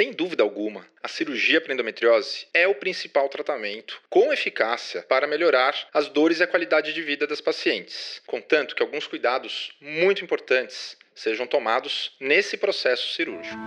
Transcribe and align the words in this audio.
Sem 0.00 0.12
dúvida 0.12 0.42
alguma, 0.42 0.86
a 1.02 1.08
cirurgia 1.08 1.60
para 1.60 1.74
endometriose 1.74 2.46
é 2.54 2.66
o 2.66 2.74
principal 2.74 3.28
tratamento 3.28 4.00
com 4.08 4.32
eficácia 4.32 5.02
para 5.02 5.26
melhorar 5.26 5.76
as 5.92 6.08
dores 6.08 6.40
e 6.40 6.42
a 6.42 6.46
qualidade 6.46 6.94
de 6.94 7.02
vida 7.02 7.26
das 7.26 7.42
pacientes, 7.42 8.22
contanto 8.26 8.74
que 8.74 8.82
alguns 8.82 9.06
cuidados 9.06 9.76
muito 9.78 10.24
importantes 10.24 10.96
sejam 11.14 11.46
tomados 11.46 12.16
nesse 12.18 12.56
processo 12.56 13.12
cirúrgico. 13.12 13.58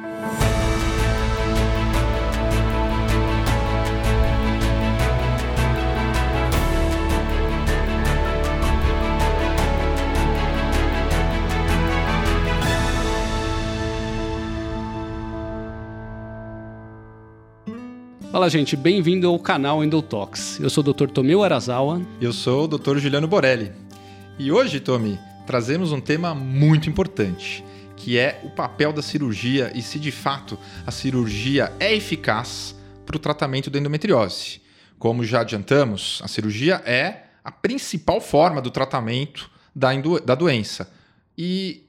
Fala, 18.33 18.49
gente, 18.49 18.75
bem-vindo 18.75 19.27
ao 19.27 19.37
canal 19.37 19.83
Endotox. 19.83 20.59
Eu 20.59 20.67
sou 20.67 20.83
o 20.83 20.91
Dr. 20.91 21.05
Tomeu 21.05 21.43
Arazawa. 21.43 22.01
Eu 22.19 22.33
sou 22.33 22.63
o 22.63 22.67
Dr. 22.67 22.97
Juliano 22.97 23.27
Borelli. 23.27 23.71
E 24.39 24.51
hoje, 24.51 24.79
Tomi, 24.79 25.19
trazemos 25.45 25.91
um 25.91 26.01
tema 26.01 26.33
muito 26.33 26.89
importante, 26.89 27.63
que 27.95 28.17
é 28.17 28.41
o 28.43 28.49
papel 28.49 28.91
da 28.91 29.03
cirurgia 29.03 29.71
e 29.75 29.83
se 29.83 29.99
de 29.99 30.09
fato 30.11 30.57
a 30.83 30.89
cirurgia 30.89 31.71
é 31.79 31.93
eficaz 31.93 32.75
para 33.05 33.15
o 33.15 33.19
tratamento 33.19 33.69
da 33.69 33.77
endometriose. 33.77 34.63
Como 34.97 35.23
já 35.23 35.41
adiantamos, 35.41 36.20
a 36.23 36.27
cirurgia 36.27 36.81
é 36.87 37.25
a 37.43 37.51
principal 37.51 38.20
forma 38.20 38.63
do 38.63 38.71
tratamento 38.71 39.47
da, 39.75 39.91
da 40.25 40.34
doença. 40.34 40.91
E 41.37 41.84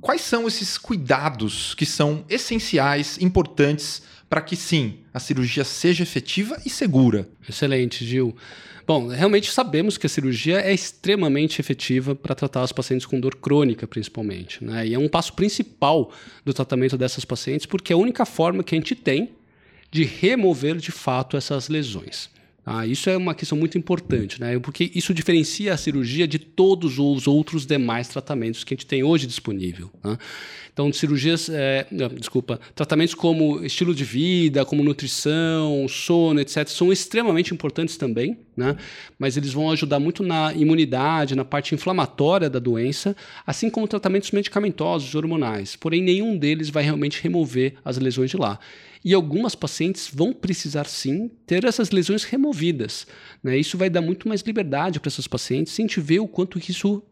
quais 0.00 0.20
são 0.20 0.46
esses 0.46 0.78
cuidados 0.78 1.74
que 1.74 1.86
são 1.86 2.24
essenciais, 2.28 3.18
importantes 3.20 4.02
para 4.28 4.40
que 4.40 4.56
sim, 4.56 4.98
a 5.12 5.18
cirurgia 5.18 5.64
seja 5.64 6.02
efetiva 6.02 6.60
e 6.64 6.70
segura. 6.70 7.28
Excelente, 7.48 8.04
Gil. 8.04 8.36
Bom, 8.86 9.08
realmente 9.08 9.50
sabemos 9.50 9.98
que 9.98 10.06
a 10.06 10.08
cirurgia 10.08 10.60
é 10.60 10.72
extremamente 10.72 11.60
efetiva 11.60 12.14
para 12.14 12.34
tratar 12.34 12.62
os 12.62 12.72
pacientes 12.72 13.06
com 13.06 13.20
dor 13.20 13.36
crônica, 13.36 13.86
principalmente. 13.86 14.64
Né? 14.64 14.88
E 14.88 14.94
é 14.94 14.98
um 14.98 15.08
passo 15.08 15.34
principal 15.34 16.10
do 16.44 16.54
tratamento 16.54 16.96
dessas 16.96 17.24
pacientes, 17.24 17.66
porque 17.66 17.92
é 17.92 17.94
a 17.94 17.98
única 17.98 18.24
forma 18.24 18.62
que 18.62 18.74
a 18.74 18.78
gente 18.78 18.94
tem 18.94 19.30
de 19.90 20.04
remover 20.04 20.76
de 20.76 20.90
fato 20.90 21.36
essas 21.36 21.68
lesões. 21.68 22.30
Ah, 22.70 22.86
isso 22.86 23.08
é 23.08 23.16
uma 23.16 23.34
questão 23.34 23.56
muito 23.56 23.78
importante, 23.78 24.38
né? 24.38 24.58
porque 24.58 24.90
isso 24.94 25.14
diferencia 25.14 25.72
a 25.72 25.76
cirurgia 25.78 26.28
de 26.28 26.38
todos 26.38 26.98
os 26.98 27.26
outros 27.26 27.64
demais 27.64 28.08
tratamentos 28.08 28.62
que 28.62 28.74
a 28.74 28.76
gente 28.76 28.84
tem 28.84 29.02
hoje 29.02 29.26
disponível. 29.26 29.90
Né? 30.04 30.18
Então, 30.70 30.92
cirurgias, 30.92 31.48
é, 31.48 31.86
desculpa, 32.18 32.60
tratamentos 32.74 33.14
como 33.14 33.64
estilo 33.64 33.94
de 33.94 34.04
vida, 34.04 34.66
como 34.66 34.84
nutrição, 34.84 35.88
sono, 35.88 36.40
etc., 36.42 36.68
são 36.68 36.92
extremamente 36.92 37.54
importantes 37.54 37.96
também, 37.96 38.36
né? 38.54 38.76
mas 39.18 39.38
eles 39.38 39.54
vão 39.54 39.70
ajudar 39.70 39.98
muito 39.98 40.22
na 40.22 40.52
imunidade, 40.52 41.34
na 41.34 41.46
parte 41.46 41.74
inflamatória 41.74 42.50
da 42.50 42.58
doença, 42.58 43.16
assim 43.46 43.70
como 43.70 43.88
tratamentos 43.88 44.30
medicamentosos, 44.30 45.14
hormonais. 45.14 45.74
Porém, 45.74 46.02
nenhum 46.02 46.36
deles 46.36 46.68
vai 46.68 46.84
realmente 46.84 47.22
remover 47.22 47.76
as 47.82 47.96
lesões 47.96 48.30
de 48.30 48.36
lá 48.36 48.60
e 49.04 49.14
algumas 49.14 49.54
pacientes 49.54 50.10
vão 50.12 50.32
precisar 50.32 50.84
sim 50.84 51.30
ter 51.46 51.64
essas 51.64 51.90
lesões 51.90 52.24
removidas. 52.24 53.06
Né? 53.42 53.56
Isso 53.56 53.78
vai 53.78 53.88
dar 53.88 54.00
muito 54.00 54.28
mais 54.28 54.42
liberdade 54.42 55.00
para 55.00 55.08
essas 55.08 55.26
pacientes 55.26 55.72
se 55.72 55.82
a 55.82 55.84
gente 55.84 56.00
vê 56.00 56.18
o 56.18 56.28
quanto 56.28 56.58
isso 56.58 57.02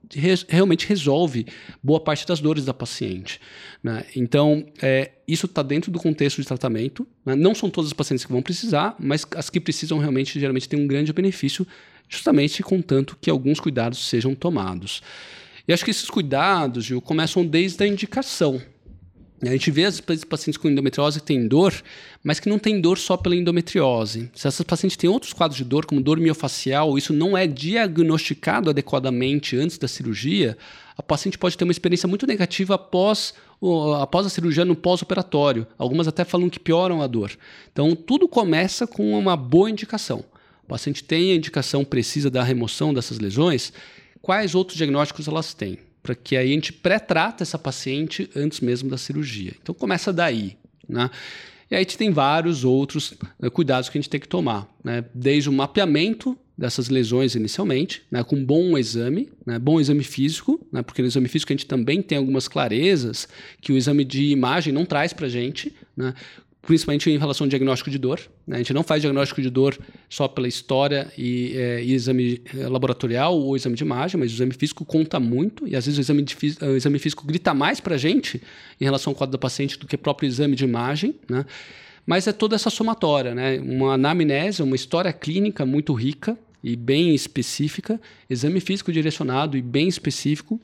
realmente 0.48 0.86
resolve 0.86 1.46
boa 1.82 2.00
parte 2.00 2.26
das 2.26 2.40
dores 2.40 2.64
da 2.64 2.74
paciente. 2.74 3.40
Né? 3.82 4.04
Então, 4.14 4.66
é, 4.82 5.12
isso 5.26 5.46
está 5.46 5.62
dentro 5.62 5.90
do 5.90 5.98
contexto 5.98 6.40
de 6.40 6.46
tratamento. 6.46 7.06
Né? 7.24 7.34
Não 7.34 7.54
são 7.54 7.70
todas 7.70 7.90
as 7.90 7.94
pacientes 7.94 8.24
que 8.24 8.32
vão 8.32 8.42
precisar, 8.42 8.94
mas 8.98 9.26
as 9.34 9.48
que 9.48 9.60
precisam 9.60 9.98
realmente 9.98 10.38
geralmente 10.38 10.68
têm 10.68 10.80
um 10.80 10.86
grande 10.86 11.12
benefício, 11.12 11.66
justamente 12.08 12.62
contanto 12.62 13.16
que 13.20 13.30
alguns 13.30 13.60
cuidados 13.60 14.08
sejam 14.08 14.34
tomados. 14.34 15.02
E 15.68 15.72
acho 15.72 15.84
que 15.84 15.90
esses 15.90 16.08
cuidados, 16.08 16.84
Gil, 16.84 17.00
começam 17.00 17.44
desde 17.44 17.82
a 17.82 17.86
indicação. 17.86 18.60
A 19.42 19.46
gente 19.48 19.70
vê 19.70 19.84
as 19.84 20.00
pacientes 20.00 20.56
com 20.56 20.66
endometriose 20.66 21.20
que 21.20 21.26
têm 21.26 21.46
dor, 21.46 21.74
mas 22.24 22.40
que 22.40 22.48
não 22.48 22.58
tem 22.58 22.80
dor 22.80 22.96
só 22.96 23.18
pela 23.18 23.36
endometriose. 23.36 24.30
Se 24.34 24.48
essas 24.48 24.64
pacientes 24.64 24.96
têm 24.96 25.10
outros 25.10 25.34
quadros 25.34 25.58
de 25.58 25.64
dor, 25.64 25.84
como 25.84 26.00
dor 26.00 26.18
miofacial, 26.18 26.96
isso 26.96 27.12
não 27.12 27.36
é 27.36 27.46
diagnosticado 27.46 28.70
adequadamente 28.70 29.54
antes 29.54 29.76
da 29.76 29.86
cirurgia, 29.86 30.56
a 30.96 31.02
paciente 31.02 31.36
pode 31.36 31.56
ter 31.58 31.64
uma 31.64 31.70
experiência 31.70 32.08
muito 32.08 32.26
negativa 32.26 32.76
após, 32.76 33.34
após 34.00 34.24
a 34.24 34.30
cirurgia 34.30 34.64
no 34.64 34.74
pós-operatório. 34.74 35.66
Algumas 35.76 36.08
até 36.08 36.24
falam 36.24 36.48
que 36.48 36.58
pioram 36.58 37.02
a 37.02 37.06
dor. 37.06 37.30
Então, 37.70 37.94
tudo 37.94 38.26
começa 38.26 38.86
com 38.86 39.18
uma 39.18 39.36
boa 39.36 39.68
indicação. 39.68 40.24
O 40.64 40.68
paciente 40.68 41.04
tem 41.04 41.32
a 41.32 41.36
indicação 41.36 41.84
precisa 41.84 42.30
da 42.30 42.42
remoção 42.42 42.94
dessas 42.94 43.18
lesões, 43.18 43.70
quais 44.22 44.54
outros 44.54 44.78
diagnósticos 44.78 45.28
elas 45.28 45.52
têm? 45.52 45.78
Para 46.06 46.14
que 46.14 46.36
aí 46.36 46.50
a 46.50 46.54
gente 46.54 46.72
pré-trata 46.72 47.42
essa 47.42 47.58
paciente 47.58 48.30
antes 48.36 48.60
mesmo 48.60 48.88
da 48.88 48.96
cirurgia. 48.96 49.52
Então 49.60 49.74
começa 49.74 50.12
daí, 50.12 50.56
né? 50.88 51.10
E 51.68 51.74
aí 51.74 51.80
a 51.80 51.82
gente 51.82 51.98
tem 51.98 52.12
vários 52.12 52.62
outros 52.62 53.14
né, 53.40 53.50
cuidados 53.50 53.88
que 53.88 53.98
a 53.98 54.00
gente 54.00 54.08
tem 54.08 54.20
que 54.20 54.28
tomar, 54.28 54.72
né? 54.84 55.04
Desde 55.12 55.50
o 55.50 55.52
mapeamento 55.52 56.38
dessas 56.56 56.88
lesões 56.88 57.34
inicialmente, 57.34 58.02
né, 58.10 58.22
com 58.22 58.42
bom 58.42 58.78
exame, 58.78 59.28
né, 59.44 59.58
bom 59.58 59.78
exame 59.78 60.02
físico, 60.02 60.64
né, 60.72 60.80
porque 60.80 61.02
no 61.02 61.08
exame 61.08 61.28
físico 61.28 61.52
a 61.52 61.56
gente 61.56 61.66
também 61.66 62.00
tem 62.00 62.16
algumas 62.16 62.48
clarezas 62.48 63.28
que 63.60 63.72
o 63.72 63.76
exame 63.76 64.04
de 64.04 64.30
imagem 64.30 64.72
não 64.72 64.86
traz 64.86 65.12
para 65.12 65.26
a 65.26 65.28
gente, 65.28 65.74
né, 65.94 66.14
principalmente 66.66 67.08
em 67.08 67.16
relação 67.16 67.44
ao 67.44 67.48
diagnóstico 67.48 67.88
de 67.90 67.96
dor. 67.96 68.20
Né? 68.46 68.56
A 68.56 68.58
gente 68.58 68.74
não 68.74 68.82
faz 68.82 69.00
diagnóstico 69.00 69.40
de 69.40 69.48
dor 69.48 69.78
só 70.10 70.26
pela 70.26 70.48
história 70.48 71.10
e, 71.16 71.52
é, 71.56 71.82
e, 71.82 71.94
exame 71.94 72.42
é, 72.58 72.68
laboratorial 72.68 73.38
ou 73.38 73.54
exame 73.56 73.76
de 73.76 73.84
imagem, 73.84 74.18
mas 74.18 74.32
o 74.32 74.34
exame 74.34 74.52
físico 74.52 74.84
conta 74.84 75.20
muito 75.20 75.66
e 75.66 75.76
às 75.76 75.86
vezes 75.86 75.96
o 75.96 76.00
exame, 76.00 76.22
de, 76.22 76.36
o 76.60 76.76
exame 76.76 76.98
físico 76.98 77.24
grita 77.24 77.54
mais 77.54 77.78
para 77.78 77.94
a 77.94 77.98
gente 77.98 78.42
em 78.80 78.84
relação 78.84 79.12
ao 79.12 79.14
quadro 79.14 79.32
do 79.32 79.38
paciente 79.38 79.78
do 79.78 79.86
que 79.86 79.94
o 79.94 79.98
próprio 79.98 80.26
exame 80.26 80.56
de 80.56 80.64
imagem. 80.64 81.14
Né? 81.28 81.46
Mas 82.04 82.26
é 82.26 82.32
toda 82.32 82.56
essa 82.56 82.68
somatória, 82.68 83.32
né? 83.34 83.60
uma 83.60 83.94
anamnese, 83.94 84.60
uma 84.60 84.76
história 84.76 85.12
clínica 85.12 85.64
muito 85.64 85.94
rica 85.94 86.36
e 86.64 86.74
bem 86.74 87.14
específica, 87.14 88.00
exame 88.28 88.58
físico 88.58 88.90
direcionado 88.90 89.56
e 89.56 89.62
bem 89.62 89.86
específico 89.86 90.60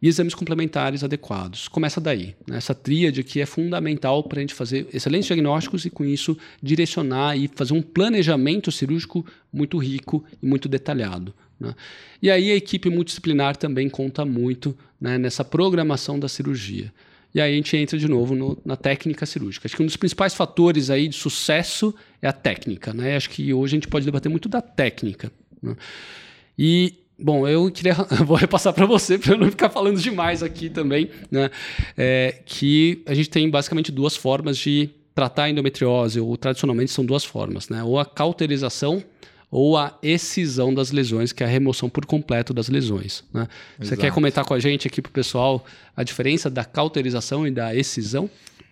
e 0.00 0.08
exames 0.08 0.34
complementares 0.34 1.02
adequados. 1.02 1.68
Começa 1.68 2.00
daí. 2.00 2.34
Né? 2.46 2.56
Essa 2.58 2.74
tríade 2.74 3.20
aqui 3.20 3.40
é 3.40 3.46
fundamental 3.46 4.22
para 4.22 4.38
a 4.38 4.40
gente 4.40 4.54
fazer 4.54 4.86
excelentes 4.92 5.26
diagnósticos 5.26 5.84
e, 5.84 5.90
com 5.90 6.04
isso, 6.04 6.36
direcionar 6.62 7.36
e 7.36 7.48
fazer 7.54 7.72
um 7.72 7.82
planejamento 7.82 8.70
cirúrgico 8.70 9.24
muito 9.52 9.78
rico 9.78 10.24
e 10.42 10.46
muito 10.46 10.68
detalhado. 10.68 11.34
Né? 11.58 11.74
E 12.22 12.30
aí 12.30 12.50
a 12.50 12.56
equipe 12.56 12.90
multidisciplinar 12.90 13.56
também 13.56 13.88
conta 13.88 14.24
muito 14.24 14.76
né, 15.00 15.16
nessa 15.18 15.44
programação 15.44 16.18
da 16.18 16.28
cirurgia. 16.28 16.92
E 17.34 17.40
aí 17.40 17.52
a 17.52 17.56
gente 17.56 17.76
entra 17.76 17.98
de 17.98 18.08
novo 18.08 18.34
no, 18.34 18.58
na 18.64 18.76
técnica 18.76 19.26
cirúrgica. 19.26 19.66
Acho 19.66 19.76
que 19.76 19.82
um 19.82 19.86
dos 19.86 19.96
principais 19.96 20.34
fatores 20.34 20.88
aí 20.88 21.08
de 21.08 21.16
sucesso 21.16 21.94
é 22.20 22.28
a 22.28 22.32
técnica. 22.32 22.94
Né? 22.94 23.16
Acho 23.16 23.28
que 23.30 23.52
hoje 23.52 23.74
a 23.74 23.76
gente 23.76 23.88
pode 23.88 24.06
debater 24.06 24.30
muito 24.30 24.48
da 24.48 24.62
técnica. 24.62 25.30
Né? 25.62 25.76
E 26.58 26.94
Bom, 27.18 27.48
eu 27.48 27.70
queria 27.70 27.94
vou 28.26 28.36
repassar 28.36 28.72
para 28.72 28.84
você 28.84 29.18
para 29.18 29.32
eu 29.32 29.38
não 29.38 29.50
ficar 29.50 29.70
falando 29.70 29.98
demais 30.00 30.42
aqui 30.42 30.68
também, 30.68 31.10
né? 31.30 31.50
É, 31.96 32.42
que 32.44 33.02
a 33.06 33.14
gente 33.14 33.30
tem 33.30 33.48
basicamente 33.48 33.90
duas 33.90 34.16
formas 34.16 34.58
de 34.58 34.90
tratar 35.14 35.44
a 35.44 35.50
endometriose, 35.50 36.20
ou 36.20 36.36
tradicionalmente 36.36 36.90
são 36.90 37.04
duas 37.04 37.24
formas, 37.24 37.70
né? 37.70 37.82
Ou 37.82 37.98
a 37.98 38.04
cauterização 38.04 39.02
ou 39.50 39.78
a 39.78 39.96
excisão 40.02 40.74
das 40.74 40.90
lesões, 40.90 41.32
que 41.32 41.42
é 41.42 41.46
a 41.46 41.48
remoção 41.48 41.88
por 41.88 42.04
completo 42.04 42.52
das 42.52 42.68
lesões. 42.68 43.24
Né? 43.32 43.46
Você 43.78 43.96
quer 43.96 44.12
comentar 44.12 44.44
com 44.44 44.52
a 44.52 44.58
gente 44.58 44.88
aqui 44.88 45.00
para 45.00 45.08
o 45.08 45.12
pessoal 45.12 45.64
a 45.96 46.02
diferença 46.02 46.50
da 46.50 46.64
cauterização 46.64 47.46
e 47.46 47.50
da 47.50 47.74
excisão? 47.74 48.28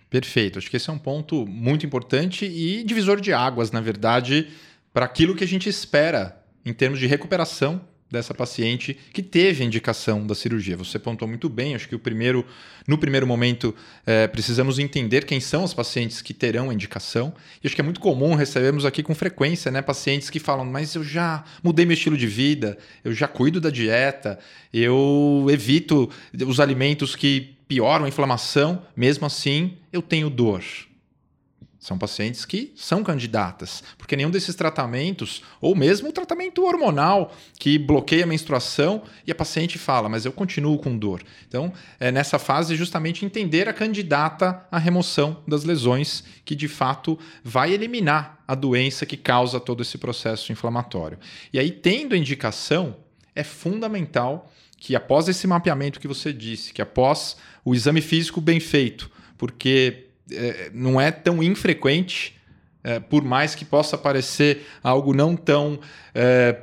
Perfeito. 0.09 0.59
Acho 0.59 0.69
que 0.69 0.77
esse 0.77 0.89
é 0.89 0.93
um 0.93 0.97
ponto 0.97 1.47
muito 1.47 1.85
importante 1.85 2.45
e 2.45 2.83
divisor 2.83 3.19
de 3.19 3.33
águas, 3.33 3.71
na 3.71 3.81
verdade, 3.81 4.49
para 4.93 5.05
aquilo 5.05 5.33
que 5.33 5.43
a 5.43 5.47
gente 5.47 5.67
espera 5.67 6.39
em 6.65 6.73
termos 6.73 6.99
de 6.99 7.07
recuperação 7.07 7.81
dessa 8.09 8.33
paciente 8.33 8.95
que 9.11 9.21
teve 9.23 9.63
a 9.63 9.65
indicação 9.65 10.25
da 10.25 10.35
cirurgia. 10.35 10.77
Você 10.77 10.99
pontuou 10.99 11.27
muito 11.27 11.49
bem, 11.49 11.75
acho 11.75 11.89
que 11.89 11.95
o 11.95 11.99
primeiro, 11.99 12.45
no 12.87 12.97
primeiro 12.97 13.25
momento 13.25 13.73
é, 14.05 14.27
precisamos 14.27 14.77
entender 14.77 15.25
quem 15.25 15.39
são 15.39 15.63
os 15.63 15.73
pacientes 15.73 16.21
que 16.21 16.33
terão 16.33 16.69
a 16.69 16.73
indicação. 16.73 17.33
E 17.63 17.67
acho 17.67 17.75
que 17.75 17.81
é 17.81 17.83
muito 17.83 17.99
comum, 17.99 18.35
recebemos 18.35 18.85
aqui 18.85 19.01
com 19.01 19.15
frequência, 19.15 19.71
né, 19.71 19.81
pacientes 19.81 20.29
que 20.29 20.39
falam, 20.39 20.65
mas 20.65 20.93
eu 20.95 21.03
já 21.03 21.43
mudei 21.63 21.85
meu 21.85 21.95
estilo 21.95 22.17
de 22.17 22.27
vida, 22.27 22.77
eu 23.03 23.13
já 23.13 23.27
cuido 23.27 23.59
da 23.59 23.69
dieta, 23.69 24.39
eu 24.73 25.47
evito 25.49 26.09
os 26.45 26.59
alimentos 26.59 27.15
que 27.15 27.55
pioram 27.67 28.05
a 28.05 28.07
inflamação, 28.07 28.83
mesmo 28.95 29.25
assim 29.25 29.77
eu 29.91 30.01
tenho 30.01 30.29
dor. 30.29 30.63
São 31.85 31.99
pacientes 31.99 32.45
que 32.45 32.73
são 32.75 33.03
candidatas, 33.03 33.83
porque 33.95 34.15
nenhum 34.15 34.31
desses 34.31 34.55
tratamentos, 34.55 35.43
ou 35.61 35.75
mesmo 35.75 36.09
o 36.09 36.11
tratamento 36.11 36.65
hormonal 36.65 37.31
que 37.59 37.77
bloqueia 37.77 38.23
a 38.23 38.27
menstruação, 38.27 39.03
e 39.27 39.31
a 39.31 39.35
paciente 39.35 39.77
fala, 39.77 40.09
mas 40.09 40.25
eu 40.25 40.31
continuo 40.31 40.79
com 40.79 40.97
dor. 40.97 41.21
Então, 41.47 41.71
é 41.99 42.11
nessa 42.11 42.39
fase 42.39 42.75
justamente 42.75 43.23
entender 43.23 43.69
a 43.69 43.73
candidata 43.73 44.65
à 44.71 44.79
remoção 44.79 45.43
das 45.47 45.63
lesões, 45.63 46.23
que 46.43 46.55
de 46.55 46.67
fato 46.67 47.19
vai 47.43 47.71
eliminar 47.71 48.43
a 48.47 48.55
doença 48.55 49.05
que 49.05 49.15
causa 49.15 49.59
todo 49.59 49.83
esse 49.83 49.99
processo 49.99 50.51
inflamatório. 50.51 51.19
E 51.53 51.59
aí, 51.59 51.69
tendo 51.69 52.15
indicação, 52.15 52.95
é 53.35 53.43
fundamental 53.43 54.51
que 54.79 54.95
após 54.95 55.27
esse 55.27 55.45
mapeamento 55.45 55.99
que 55.99 56.07
você 56.07 56.33
disse, 56.33 56.73
que 56.73 56.81
após 56.81 57.37
o 57.63 57.75
exame 57.75 58.01
físico 58.01 58.41
bem 58.41 58.59
feito, 58.59 59.07
porque 59.37 60.04
é, 60.31 60.69
não 60.73 60.99
é 60.99 61.11
tão 61.11 61.41
infrequente, 61.41 62.35
é, 62.83 62.99
por 62.99 63.23
mais 63.23 63.55
que 63.55 63.65
possa 63.65 63.97
parecer 63.97 64.65
algo 64.83 65.13
não 65.13 65.35
tão 65.35 65.79
é, 66.13 66.55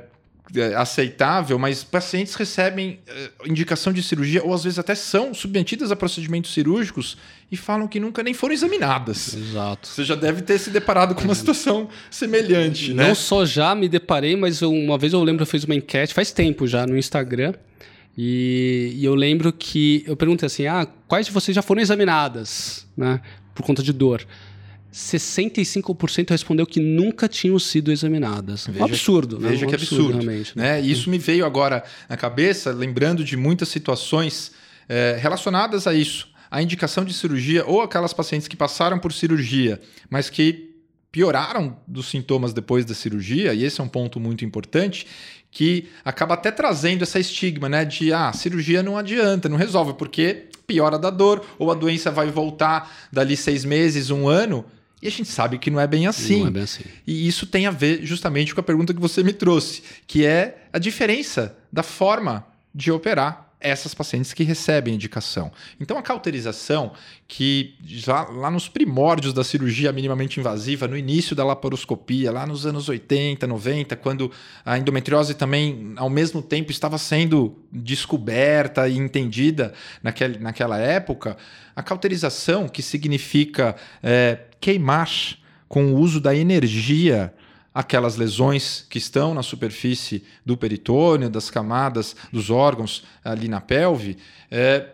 é 0.55 0.75
aceitável, 0.75 1.57
mas 1.57 1.83
pacientes 1.83 2.35
recebem 2.35 2.99
é, 3.07 3.29
indicação 3.45 3.91
de 3.91 4.01
cirurgia 4.01 4.43
ou 4.43 4.53
às 4.53 4.63
vezes 4.63 4.79
até 4.79 4.95
são 4.95 5.33
submetidas 5.33 5.91
a 5.91 5.95
procedimentos 5.95 6.53
cirúrgicos 6.53 7.17
e 7.51 7.57
falam 7.57 7.87
que 7.87 7.99
nunca 7.99 8.23
nem 8.23 8.33
foram 8.33 8.53
examinadas. 8.53 9.35
Exato. 9.35 9.87
Você 9.87 10.03
já 10.03 10.15
deve 10.15 10.41
ter 10.41 10.57
se 10.59 10.69
deparado 10.69 11.13
com 11.15 11.23
uma 11.23 11.35
situação 11.35 11.89
semelhante, 12.09 12.93
né? 12.93 13.07
Não 13.07 13.15
só 13.15 13.45
já 13.45 13.75
me 13.75 13.89
deparei, 13.89 14.35
mas 14.35 14.61
uma 14.61 14.97
vez 14.97 15.13
eu 15.13 15.23
lembro 15.23 15.39
que 15.39 15.43
eu 15.43 15.51
fiz 15.51 15.63
uma 15.63 15.75
enquete, 15.75 16.13
faz 16.13 16.31
tempo 16.31 16.67
já, 16.67 16.85
no 16.85 16.97
Instagram, 16.97 17.53
e, 18.17 18.93
e, 18.95 19.05
eu 19.05 19.15
lembro 19.15 19.51
que 19.51 20.03
eu 20.05 20.15
perguntei 20.15 20.45
assim: 20.45 20.67
ah, 20.67 20.87
quais 21.07 21.25
de 21.25 21.31
vocês 21.31 21.55
já 21.55 21.63
foram 21.63 21.81
examinadas? 21.81 22.87
Né? 22.95 23.19
Por 23.53 23.63
conta 23.63 23.83
de 23.83 23.93
dor. 23.93 24.25
65% 24.93 26.29
respondeu 26.29 26.67
que 26.67 26.79
nunca 26.79 27.27
tinham 27.27 27.57
sido 27.57 27.91
examinadas. 27.91 28.67
Veja, 28.67 28.85
absurdo, 28.85 29.39
né? 29.39 29.49
Veja 29.49 29.65
um 29.65 29.69
que 29.69 29.75
absurdo. 29.75 30.17
absurdo 30.17 30.25
né? 30.25 30.43
né? 30.55 30.81
Isso 30.81 31.09
me 31.09 31.17
veio 31.17 31.45
agora 31.45 31.83
na 32.07 32.15
cabeça, 32.15 32.71
lembrando 32.71 33.23
de 33.23 33.35
muitas 33.35 33.69
situações 33.69 34.51
é, 34.87 35.17
relacionadas 35.19 35.87
a 35.87 35.95
isso. 35.95 36.31
A 36.51 36.61
indicação 36.61 37.03
de 37.03 37.13
cirurgia 37.13 37.65
ou 37.65 37.81
aquelas 37.81 38.13
pacientes 38.13 38.47
que 38.47 38.55
passaram 38.55 38.99
por 38.99 39.11
cirurgia, 39.11 39.81
mas 40.11 40.29
que 40.29 40.73
pioraram 41.11 41.77
dos 41.87 42.07
sintomas 42.07 42.53
depois 42.53 42.85
da 42.85 42.93
cirurgia, 42.93 43.53
e 43.53 43.63
esse 43.63 43.81
é 43.81 43.83
um 43.83 43.87
ponto 43.87 44.19
muito 44.19 44.45
importante, 44.45 45.07
que 45.53 45.87
acaba 46.03 46.33
até 46.33 46.49
trazendo 46.49 47.03
essa 47.03 47.19
estigma, 47.19 47.69
né? 47.69 47.85
De 47.85 48.11
ah, 48.11 48.33
cirurgia 48.33 48.81
não 48.81 48.97
adianta, 48.97 49.47
não 49.47 49.55
resolve, 49.55 49.93
porque 49.93 50.47
piora 50.65 50.97
da 50.97 51.11
dor, 51.11 51.45
ou 51.59 51.71
a 51.71 51.75
doença 51.75 52.09
vai 52.09 52.29
voltar 52.31 52.91
dali 53.11 53.37
seis 53.37 53.63
meses, 53.63 54.09
um 54.09 54.27
ano. 54.27 54.65
E 54.99 55.07
a 55.07 55.11
gente 55.11 55.29
sabe 55.29 55.59
que 55.59 55.69
não 55.69 55.79
é 55.79 55.85
bem 55.85 56.07
assim. 56.07 56.39
Não 56.39 56.47
é 56.47 56.51
bem 56.51 56.63
assim. 56.63 56.83
E 57.05 57.27
isso 57.27 57.45
tem 57.45 57.67
a 57.67 57.71
ver 57.71 58.03
justamente 58.03 58.55
com 58.55 58.61
a 58.61 58.63
pergunta 58.63 58.93
que 58.93 58.99
você 58.99 59.21
me 59.21 59.33
trouxe, 59.33 59.83
que 60.07 60.25
é 60.25 60.65
a 60.73 60.79
diferença 60.79 61.55
da 61.71 61.83
forma 61.83 62.45
de 62.73 62.91
operar 62.91 63.52
essas 63.63 63.93
pacientes 63.93 64.33
que 64.33 64.43
recebem 64.43 64.93
indicação. 64.93 65.51
Então, 65.79 65.97
a 65.97 66.01
cauterização, 66.01 66.91
que 67.27 67.75
já 67.85 68.23
lá 68.23 68.51
nos 68.51 68.67
primórdios 68.67 69.33
da 69.33 69.43
cirurgia 69.43 69.91
minimamente 69.91 70.39
invasiva, 70.39 70.87
no 70.87 70.97
início 70.97 71.35
da 71.35 71.45
laparoscopia, 71.45 72.31
lá 72.31 72.45
nos 72.45 72.65
anos 72.65 72.89
80, 72.89 73.47
90, 73.47 73.95
quando 73.95 74.31
a 74.65 74.77
endometriose 74.77 75.33
também, 75.33 75.93
ao 75.95 76.09
mesmo 76.09 76.41
tempo, 76.41 76.71
estava 76.71 76.97
sendo 76.97 77.57
descoberta 77.71 78.87
e 78.87 78.97
entendida 78.97 79.73
naquele, 80.03 80.37
naquela 80.37 80.77
época, 80.77 81.37
a 81.75 81.81
cauterização, 81.81 82.67
que 82.67 82.81
significa 82.81 83.75
é, 84.03 84.39
queimar 84.59 85.09
com 85.67 85.85
o 85.85 85.97
uso 85.97 86.19
da 86.19 86.35
energia 86.35 87.33
aquelas 87.73 88.15
lesões 88.15 88.85
que 88.89 88.97
estão 88.97 89.33
na 89.33 89.41
superfície 89.41 90.23
do 90.45 90.55
peritônio, 90.55 91.29
das 91.29 91.49
camadas 91.49 92.15
dos 92.31 92.49
órgãos 92.49 93.03
ali 93.23 93.47
na 93.47 93.59
pelve, 93.59 94.17
é, 94.51 94.89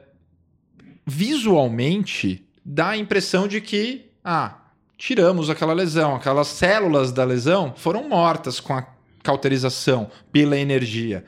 visualmente 1.05 2.45
dá 2.63 2.89
a 2.89 2.97
impressão 2.97 3.47
de 3.47 3.59
que 3.59 4.09
ah, 4.23 4.57
tiramos 4.97 5.49
aquela 5.49 5.73
lesão, 5.73 6.15
aquelas 6.15 6.47
células 6.47 7.11
da 7.11 7.23
lesão 7.23 7.73
foram 7.75 8.07
mortas 8.07 8.59
com 8.59 8.73
a 8.73 8.85
cauterização 9.23 10.09
pela 10.31 10.57
energia. 10.57 11.25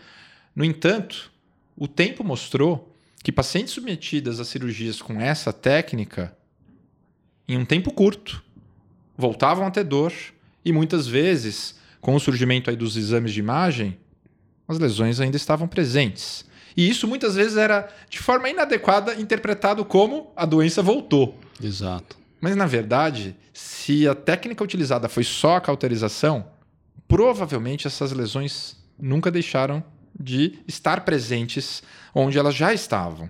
No 0.55 0.63
entanto, 0.63 1.31
o 1.75 1.87
tempo 1.87 2.23
mostrou 2.23 2.95
que 3.23 3.31
pacientes 3.31 3.73
submetidas 3.73 4.39
a 4.39 4.45
cirurgias 4.45 5.01
com 5.01 5.19
essa 5.19 5.51
técnica, 5.51 6.35
em 7.47 7.57
um 7.57 7.65
tempo 7.65 7.91
curto, 7.91 8.43
voltavam 9.17 9.65
a 9.65 9.71
ter 9.71 9.83
dor, 9.83 10.13
e 10.63 10.71
muitas 10.71 11.07
vezes, 11.07 11.75
com 11.99 12.15
o 12.15 12.19
surgimento 12.19 12.69
aí 12.69 12.75
dos 12.75 12.95
exames 12.97 13.33
de 13.33 13.39
imagem, 13.39 13.97
as 14.67 14.79
lesões 14.79 15.19
ainda 15.19 15.37
estavam 15.37 15.67
presentes. 15.67 16.45
E 16.75 16.89
isso 16.89 17.07
muitas 17.07 17.35
vezes 17.35 17.57
era, 17.57 17.89
de 18.09 18.19
forma 18.19 18.49
inadequada, 18.49 19.15
interpretado 19.15 19.83
como 19.83 20.31
a 20.35 20.45
doença 20.45 20.81
voltou. 20.81 21.37
Exato. 21.61 22.17
Mas, 22.39 22.55
na 22.55 22.65
verdade, 22.65 23.35
se 23.53 24.07
a 24.07 24.15
técnica 24.15 24.63
utilizada 24.63 25.09
foi 25.09 25.23
só 25.23 25.57
a 25.57 25.61
cauterização, 25.61 26.47
provavelmente 27.07 27.87
essas 27.87 28.11
lesões 28.11 28.77
nunca 28.97 29.29
deixaram 29.29 29.83
de 30.17 30.59
estar 30.67 31.01
presentes 31.01 31.83
onde 32.13 32.37
elas 32.37 32.55
já 32.55 32.73
estavam. 32.73 33.29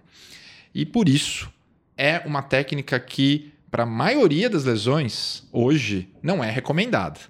E 0.73 0.85
por 0.85 1.09
isso 1.09 1.51
é 1.97 2.21
uma 2.25 2.41
técnica 2.41 2.99
que 2.99 3.51
para 3.71 3.83
a 3.83 3.85
maioria 3.85 4.49
das 4.49 4.65
lesões, 4.65 5.43
hoje, 5.51 6.09
não 6.21 6.43
é 6.43 6.51
recomendada. 6.51 7.21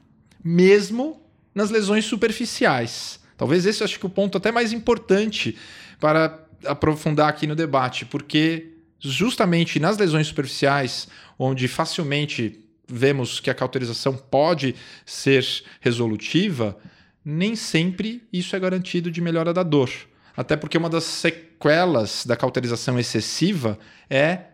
Mesmo 0.44 1.22
nas 1.54 1.70
lesões 1.70 2.04
superficiais. 2.06 3.20
Talvez 3.38 3.66
esse 3.66 3.84
acho 3.84 4.00
que 4.00 4.06
o 4.08 4.10
ponto 4.10 4.40
até 4.40 4.52
mais 4.52 4.74
importante 4.74 5.56
para 6.00 6.44
aprofundar 6.66 7.30
aqui 7.30 7.46
no 7.46 7.56
debate, 7.56 8.06
porque 8.06 8.74
justamente 9.00 9.80
nas 9.80 9.98
lesões 9.98 10.28
superficiais, 10.28 11.08
onde 11.38 11.68
facilmente 11.68 12.60
vemos 12.88 13.40
que 13.40 13.50
a 13.50 13.56
cauterização 13.56 14.16
pode 14.16 14.76
ser 15.06 15.46
resolutiva, 15.80 16.78
nem 17.24 17.56
sempre 17.56 18.24
isso 18.34 18.56
é 18.56 18.60
garantido 18.60 19.12
de 19.12 19.22
melhora 19.22 19.54
da 19.54 19.64
dor. 19.64 19.92
Até 20.36 20.56
porque 20.56 20.78
uma 20.78 20.90
das 20.90 21.04
sequelas 21.04 22.26
da 22.26 22.36
cauterização 22.36 23.00
excessiva 23.00 23.78
é 24.10 24.50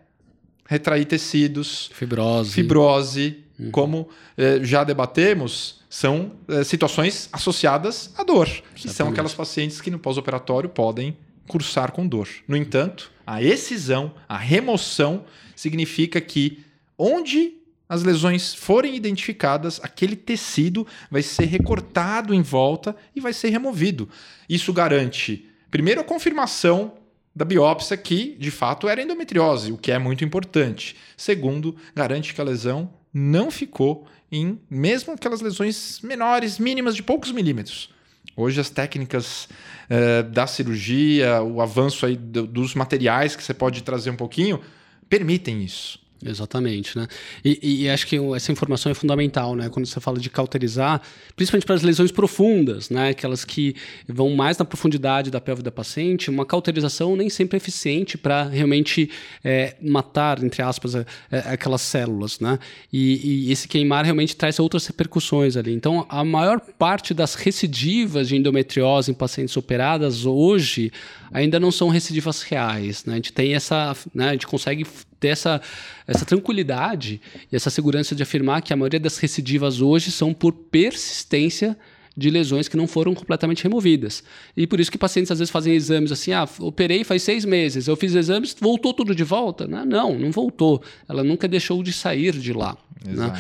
retrair 0.67 1.05
tecidos, 1.05 1.89
fibrose, 1.93 2.51
fibrose 2.51 3.43
uhum. 3.59 3.71
como 3.71 4.09
eh, 4.37 4.59
já 4.61 4.83
debatemos, 4.83 5.81
são 5.89 6.33
eh, 6.47 6.63
situações 6.63 7.29
associadas 7.31 8.11
à 8.17 8.23
dor, 8.23 8.47
que 8.75 8.89
são 8.89 9.09
aquelas 9.09 9.33
pacientes 9.33 9.81
que 9.81 9.89
no 9.89 9.97
pós-operatório 9.97 10.69
podem 10.69 11.17
cursar 11.47 11.91
com 11.91 12.05
dor. 12.05 12.27
No 12.47 12.55
entanto, 12.55 13.11
a 13.25 13.41
excisão, 13.41 14.13
a 14.27 14.37
remoção, 14.37 15.23
significa 15.55 16.19
que 16.21 16.63
onde 16.97 17.53
as 17.89 18.03
lesões 18.03 18.53
forem 18.53 18.95
identificadas, 18.95 19.79
aquele 19.81 20.15
tecido 20.15 20.85
vai 21.09 21.21
ser 21.21 21.45
recortado 21.45 22.33
em 22.33 22.41
volta 22.41 22.95
e 23.15 23.21
vai 23.21 23.31
ser 23.31 23.49
removido. 23.49 24.09
Isso 24.49 24.73
garante, 24.73 25.47
primeiro, 25.71 26.01
a 26.01 26.03
confirmação 26.03 26.96
da 27.37 27.45
biópsia 27.45 27.95
que, 27.95 28.35
de 28.39 28.49
fato, 28.49 28.89
era 28.89 28.99
endometriose, 28.99 29.71
o 29.71 29.77
que 29.77 29.91
é 29.91 29.99
muito 29.99 30.25
importante. 30.25 30.95
Segundo, 31.15 31.75
garante 31.95 32.33
que 32.33 32.41
a 32.41 32.43
lesão 32.43 32.91
não 33.13 33.51
ficou 33.51 34.07
em 34.31 34.59
mesmo 34.67 35.13
aquelas 35.13 35.39
lesões 35.39 36.01
menores, 36.01 36.57
mínimas 36.57 36.95
de 36.95 37.03
poucos 37.03 37.31
milímetros. 37.31 37.91
Hoje 38.35 38.59
as 38.59 38.71
técnicas 38.71 39.45
uh, 39.45 40.23
da 40.31 40.47
cirurgia, 40.47 41.43
o 41.43 41.61
avanço 41.61 42.07
aí 42.07 42.15
do, 42.15 42.47
dos 42.47 42.73
materiais 42.73 43.35
que 43.35 43.43
você 43.43 43.53
pode 43.53 43.83
trazer 43.83 44.09
um 44.09 44.15
pouquinho, 44.15 44.59
permitem 45.07 45.63
isso. 45.63 45.99
Exatamente, 46.25 46.97
né? 46.97 47.07
E, 47.45 47.83
e, 47.83 47.89
acho 47.89 48.07
que 48.07 48.17
essa 48.35 48.51
informação 48.51 48.91
é 48.91 48.95
fundamental, 48.95 49.55
né? 49.55 49.69
Quando 49.69 49.85
você 49.85 49.99
fala 49.99 50.19
de 50.19 50.29
cauterizar, 50.31 50.99
principalmente 51.35 51.65
para 51.65 51.75
as 51.75 51.83
lesões 51.83 52.11
profundas, 52.11 52.89
né? 52.89 53.09
Aquelas 53.09 53.45
que 53.45 53.75
vão 54.07 54.31
mais 54.31 54.57
na 54.57 54.65
profundidade 54.65 55.29
da 55.29 55.39
pelve 55.39 55.61
da 55.61 55.71
paciente, 55.71 56.31
uma 56.31 56.43
cauterização 56.43 57.15
nem 57.15 57.29
sempre 57.29 57.55
é 57.55 57.59
eficiente 57.59 58.17
para 58.17 58.43
realmente 58.43 59.11
é, 59.43 59.75
matar, 59.79 60.43
entre 60.43 60.63
aspas, 60.63 60.95
é, 60.95 61.05
aquelas 61.45 61.81
células, 61.81 62.39
né? 62.39 62.57
E, 62.91 63.45
e, 63.47 63.51
esse 63.51 63.67
queimar 63.67 64.03
realmente 64.03 64.35
traz 64.35 64.59
outras 64.59 64.87
repercussões 64.87 65.55
ali. 65.55 65.71
Então, 65.71 66.03
a 66.09 66.23
maior 66.23 66.59
parte 66.59 67.13
das 67.13 67.35
recidivas 67.35 68.27
de 68.27 68.35
endometriose 68.35 69.11
em 69.11 69.13
pacientes 69.13 69.55
operadas 69.55 70.25
hoje 70.25 70.91
ainda 71.31 71.59
não 71.59 71.71
são 71.71 71.89
recidivas 71.89 72.41
reais, 72.41 73.05
né? 73.05 73.13
A 73.13 73.15
gente 73.17 73.33
tem 73.33 73.53
essa, 73.53 73.95
né? 74.15 74.29
A 74.29 74.31
gente 74.31 74.47
consegue 74.47 74.83
ter 75.19 75.29
essa, 75.29 75.61
essa 76.05 76.25
tranquilidade 76.25 77.21
e 77.51 77.55
essa 77.55 77.69
segurança 77.69 78.15
de 78.15 78.23
afirmar 78.23 78.61
que 78.61 78.73
a 78.73 78.75
maioria 78.75 78.99
das 78.99 79.17
recidivas 79.17 79.81
hoje 79.81 80.11
são 80.11 80.33
por 80.33 80.53
persistência 80.53 81.77
de 82.15 82.31
lesões 82.31 82.67
que 82.67 82.75
não 82.75 82.87
foram 82.87 83.13
completamente 83.13 83.63
removidas. 83.63 84.23
E 84.55 84.65
por 84.65 84.79
isso 84.79 84.91
que 84.91 84.97
pacientes 84.97 85.31
às 85.31 85.37
vezes 85.37 85.51
fazem 85.51 85.73
exames 85.75 86.11
assim, 86.11 86.33
ah, 86.33 86.49
operei 86.59 87.03
faz 87.03 87.21
seis 87.21 87.45
meses, 87.45 87.87
eu 87.87 87.95
fiz 87.95 88.15
exames, 88.15 88.55
voltou 88.59 88.91
tudo 88.91 89.13
de 89.13 89.23
volta? 89.23 89.67
Não, 89.67 89.85
não, 89.85 90.17
não 90.17 90.31
voltou. 90.31 90.81
Ela 91.07 91.23
nunca 91.23 91.47
deixou 91.47 91.83
de 91.83 91.93
sair 91.93 92.33
de 92.33 92.53
lá. 92.53 92.75
Né? 93.05 93.31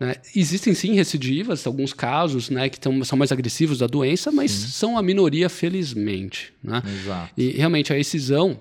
Né? 0.00 0.14
Existem 0.34 0.72
sim 0.72 0.94
recidivas, 0.94 1.66
alguns 1.66 1.92
casos 1.92 2.48
né, 2.48 2.70
que 2.70 2.80
tão, 2.80 3.04
são 3.04 3.18
mais 3.18 3.30
agressivos 3.30 3.78
da 3.78 3.86
doença, 3.86 4.32
mas 4.32 4.50
sim. 4.50 4.68
são 4.68 4.96
a 4.96 5.02
minoria, 5.02 5.48
felizmente. 5.50 6.54
Né? 6.64 6.82
Exato. 7.02 7.32
E 7.36 7.50
realmente 7.50 7.92
a 7.92 7.98
excisão, 7.98 8.58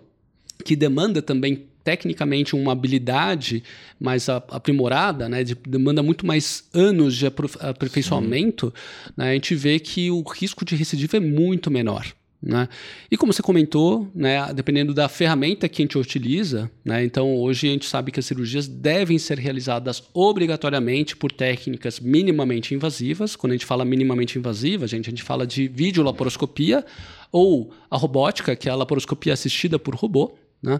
que 0.65 0.75
demanda 0.75 1.21
também 1.21 1.68
tecnicamente 1.83 2.55
uma 2.55 2.71
habilidade 2.71 3.63
mais 3.99 4.29
aprimorada, 4.29 5.27
né, 5.27 5.43
de, 5.43 5.55
demanda 5.55 6.03
muito 6.03 6.25
mais 6.25 6.67
anos 6.73 7.15
de 7.15 7.25
aperfeiçoamento, 7.25 8.73
né, 9.15 9.31
a 9.31 9.33
gente 9.33 9.55
vê 9.55 9.79
que 9.79 10.11
o 10.11 10.21
risco 10.21 10.63
de 10.65 10.75
recidiva 10.75 11.17
é 11.17 11.19
muito 11.19 11.71
menor. 11.71 12.05
Né? 12.41 12.69
E 13.11 13.17
como 13.17 13.33
você 13.33 13.41
comentou, 13.41 14.09
né, 14.15 14.53
dependendo 14.53 14.93
da 14.93 15.09
ferramenta 15.09 15.67
que 15.67 15.81
a 15.81 15.83
gente 15.83 15.97
utiliza, 15.97 16.71
né, 16.85 17.03
então 17.03 17.35
hoje 17.35 17.67
a 17.67 17.71
gente 17.71 17.85
sabe 17.85 18.13
que 18.13 18.19
as 18.19 18.25
cirurgias 18.25 18.65
devem 18.65 19.17
ser 19.19 19.37
realizadas 19.37 20.01
obrigatoriamente 20.13 21.17
por 21.17 21.33
técnicas 21.33 21.99
minimamente 21.99 22.73
invasivas. 22.73 23.35
Quando 23.35 23.51
a 23.51 23.55
gente 23.55 23.65
fala 23.65 23.83
minimamente 23.83 24.39
invasiva, 24.39 24.85
a 24.85 24.87
gente, 24.87 25.07
a 25.07 25.11
gente 25.11 25.23
fala 25.23 25.45
de 25.45 25.67
videolaparoscopia 25.67 26.85
ou 27.29 27.73
a 27.91 27.97
robótica, 27.97 28.55
que 28.55 28.69
é 28.69 28.71
a 28.71 28.75
laparoscopia 28.75 29.33
assistida 29.33 29.77
por 29.77 29.93
robô. 29.93 30.33
Né? 30.63 30.79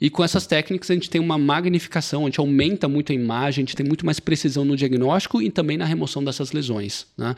E 0.00 0.10
com 0.10 0.24
essas 0.24 0.46
técnicas 0.46 0.90
a 0.90 0.94
gente 0.94 1.08
tem 1.08 1.20
uma 1.20 1.38
magnificação, 1.38 2.22
a 2.22 2.24
gente 2.26 2.40
aumenta 2.40 2.88
muito 2.88 3.12
a 3.12 3.14
imagem, 3.14 3.62
a 3.62 3.66
gente 3.66 3.76
tem 3.76 3.86
muito 3.86 4.04
mais 4.04 4.18
precisão 4.18 4.64
no 4.64 4.76
diagnóstico 4.76 5.40
e 5.40 5.50
também 5.50 5.76
na 5.76 5.84
remoção 5.84 6.22
dessas 6.22 6.52
lesões. 6.52 7.06
Né? 7.16 7.34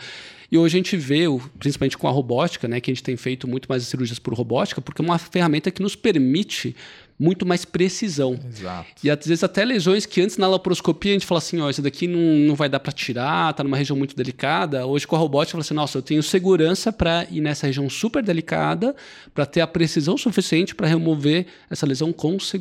E 0.51 0.59
hoje 0.59 0.77
a 0.77 0.79
gente 0.79 0.97
vê, 0.97 1.25
principalmente 1.59 1.99
com 1.99 2.07
a 2.07 2.11
robótica, 2.11 2.69
né, 2.69 2.81
que 2.81 2.91
a 2.91 2.95
gente 2.95 3.03
tem 3.03 3.17
feito 3.17 3.49
muito 3.49 3.69
mais 3.69 3.83
cirurgias 3.85 4.19
por 4.19 4.35
robótica, 4.35 4.81
porque 4.81 5.03
é 5.03 5.05
uma 5.05 5.19
ferramenta 5.19 5.71
que 5.71 5.83
nos 5.83 5.97
permite 5.97 6.77
muito 7.19 7.47
mais 7.47 7.65
precisão. 7.65 8.39
Exato. 8.49 8.89
E 9.03 9.11
às 9.11 9.25
vezes 9.25 9.45
até 9.45 9.65
lesões 9.65 10.05
que 10.05 10.21
antes 10.21 10.37
na 10.37 10.49
laparoscopia 10.49 11.13
a 11.13 11.15
gente 11.15 11.27
fala 11.27 11.39
assim, 11.39 11.61
ó, 11.61 11.71
isso 11.71 11.81
daqui 11.81 12.09
não, 12.09 12.21
não 12.21 12.55
vai 12.55 12.69
dar 12.69 12.81
para 12.81 12.93
tirar, 12.93 13.53
tá 13.53 13.63
numa 13.63 13.77
região 13.77 13.97
muito 13.97 14.17
delicada. 14.17 14.85
Hoje 14.85 15.07
com 15.07 15.15
a 15.15 15.19
robótica 15.19 15.53
fala 15.53 15.63
assim, 15.63 15.75
nossa, 15.75 15.99
eu 15.99 16.03
tenho 16.03 16.23
segurança 16.23 16.93
para 16.93 17.27
ir 17.31 17.41
nessa 17.41 17.67
região 17.67 17.89
super 17.89 18.23
delicada, 18.23 18.97
para 19.33 19.47
ter 19.47 19.61
a 19.61 19.67
precisão 19.67 20.17
suficiente 20.17 20.75
para 20.75 20.89
remover 20.89 21.47
essa 21.71 21.87
lesão 21.87 22.13
com 22.13 22.39
segurança 22.41 22.54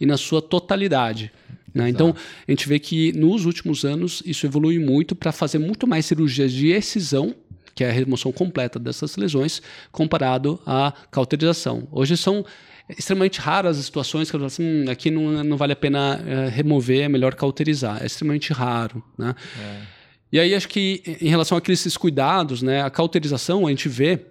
e 0.00 0.06
na 0.06 0.16
sua 0.16 0.40
totalidade. 0.40 1.32
Né? 1.74 1.88
Então, 1.88 2.14
a 2.46 2.50
gente 2.50 2.68
vê 2.68 2.78
que 2.78 3.12
nos 3.12 3.44
últimos 3.44 3.84
anos 3.84 4.22
isso 4.24 4.46
evolui 4.46 4.78
muito 4.78 5.14
para 5.14 5.32
fazer 5.32 5.58
muito 5.58 5.86
mais 5.86 6.06
cirurgias 6.06 6.52
de 6.52 6.68
excisão, 6.68 7.34
que 7.74 7.84
é 7.84 7.90
a 7.90 7.92
remoção 7.92 8.32
completa 8.32 8.78
dessas 8.78 9.16
lesões, 9.16 9.62
comparado 9.92 10.60
à 10.66 10.92
cauterização. 11.10 11.86
Hoje 11.92 12.16
são 12.16 12.44
extremamente 12.88 13.38
raras 13.38 13.78
as 13.78 13.84
situações 13.84 14.30
que 14.30 14.36
eu 14.36 14.40
falo 14.40 14.46
assim, 14.46 14.64
hum, 14.64 14.90
aqui 14.90 15.10
não, 15.10 15.44
não 15.44 15.56
vale 15.56 15.74
a 15.74 15.76
pena 15.76 16.20
é, 16.26 16.48
remover, 16.48 17.02
é 17.02 17.08
melhor 17.08 17.34
cauterizar. 17.34 18.02
É 18.02 18.06
extremamente 18.06 18.52
raro, 18.52 19.02
né? 19.16 19.34
É. 19.60 19.98
E 20.30 20.38
aí 20.38 20.54
acho 20.54 20.68
que 20.68 21.02
em 21.20 21.28
relação 21.28 21.56
àqueles 21.56 21.96
cuidados, 21.96 22.62
né, 22.62 22.82
a 22.82 22.90
cauterização 22.90 23.66
a 23.66 23.70
gente 23.70 23.88
vê, 23.88 24.26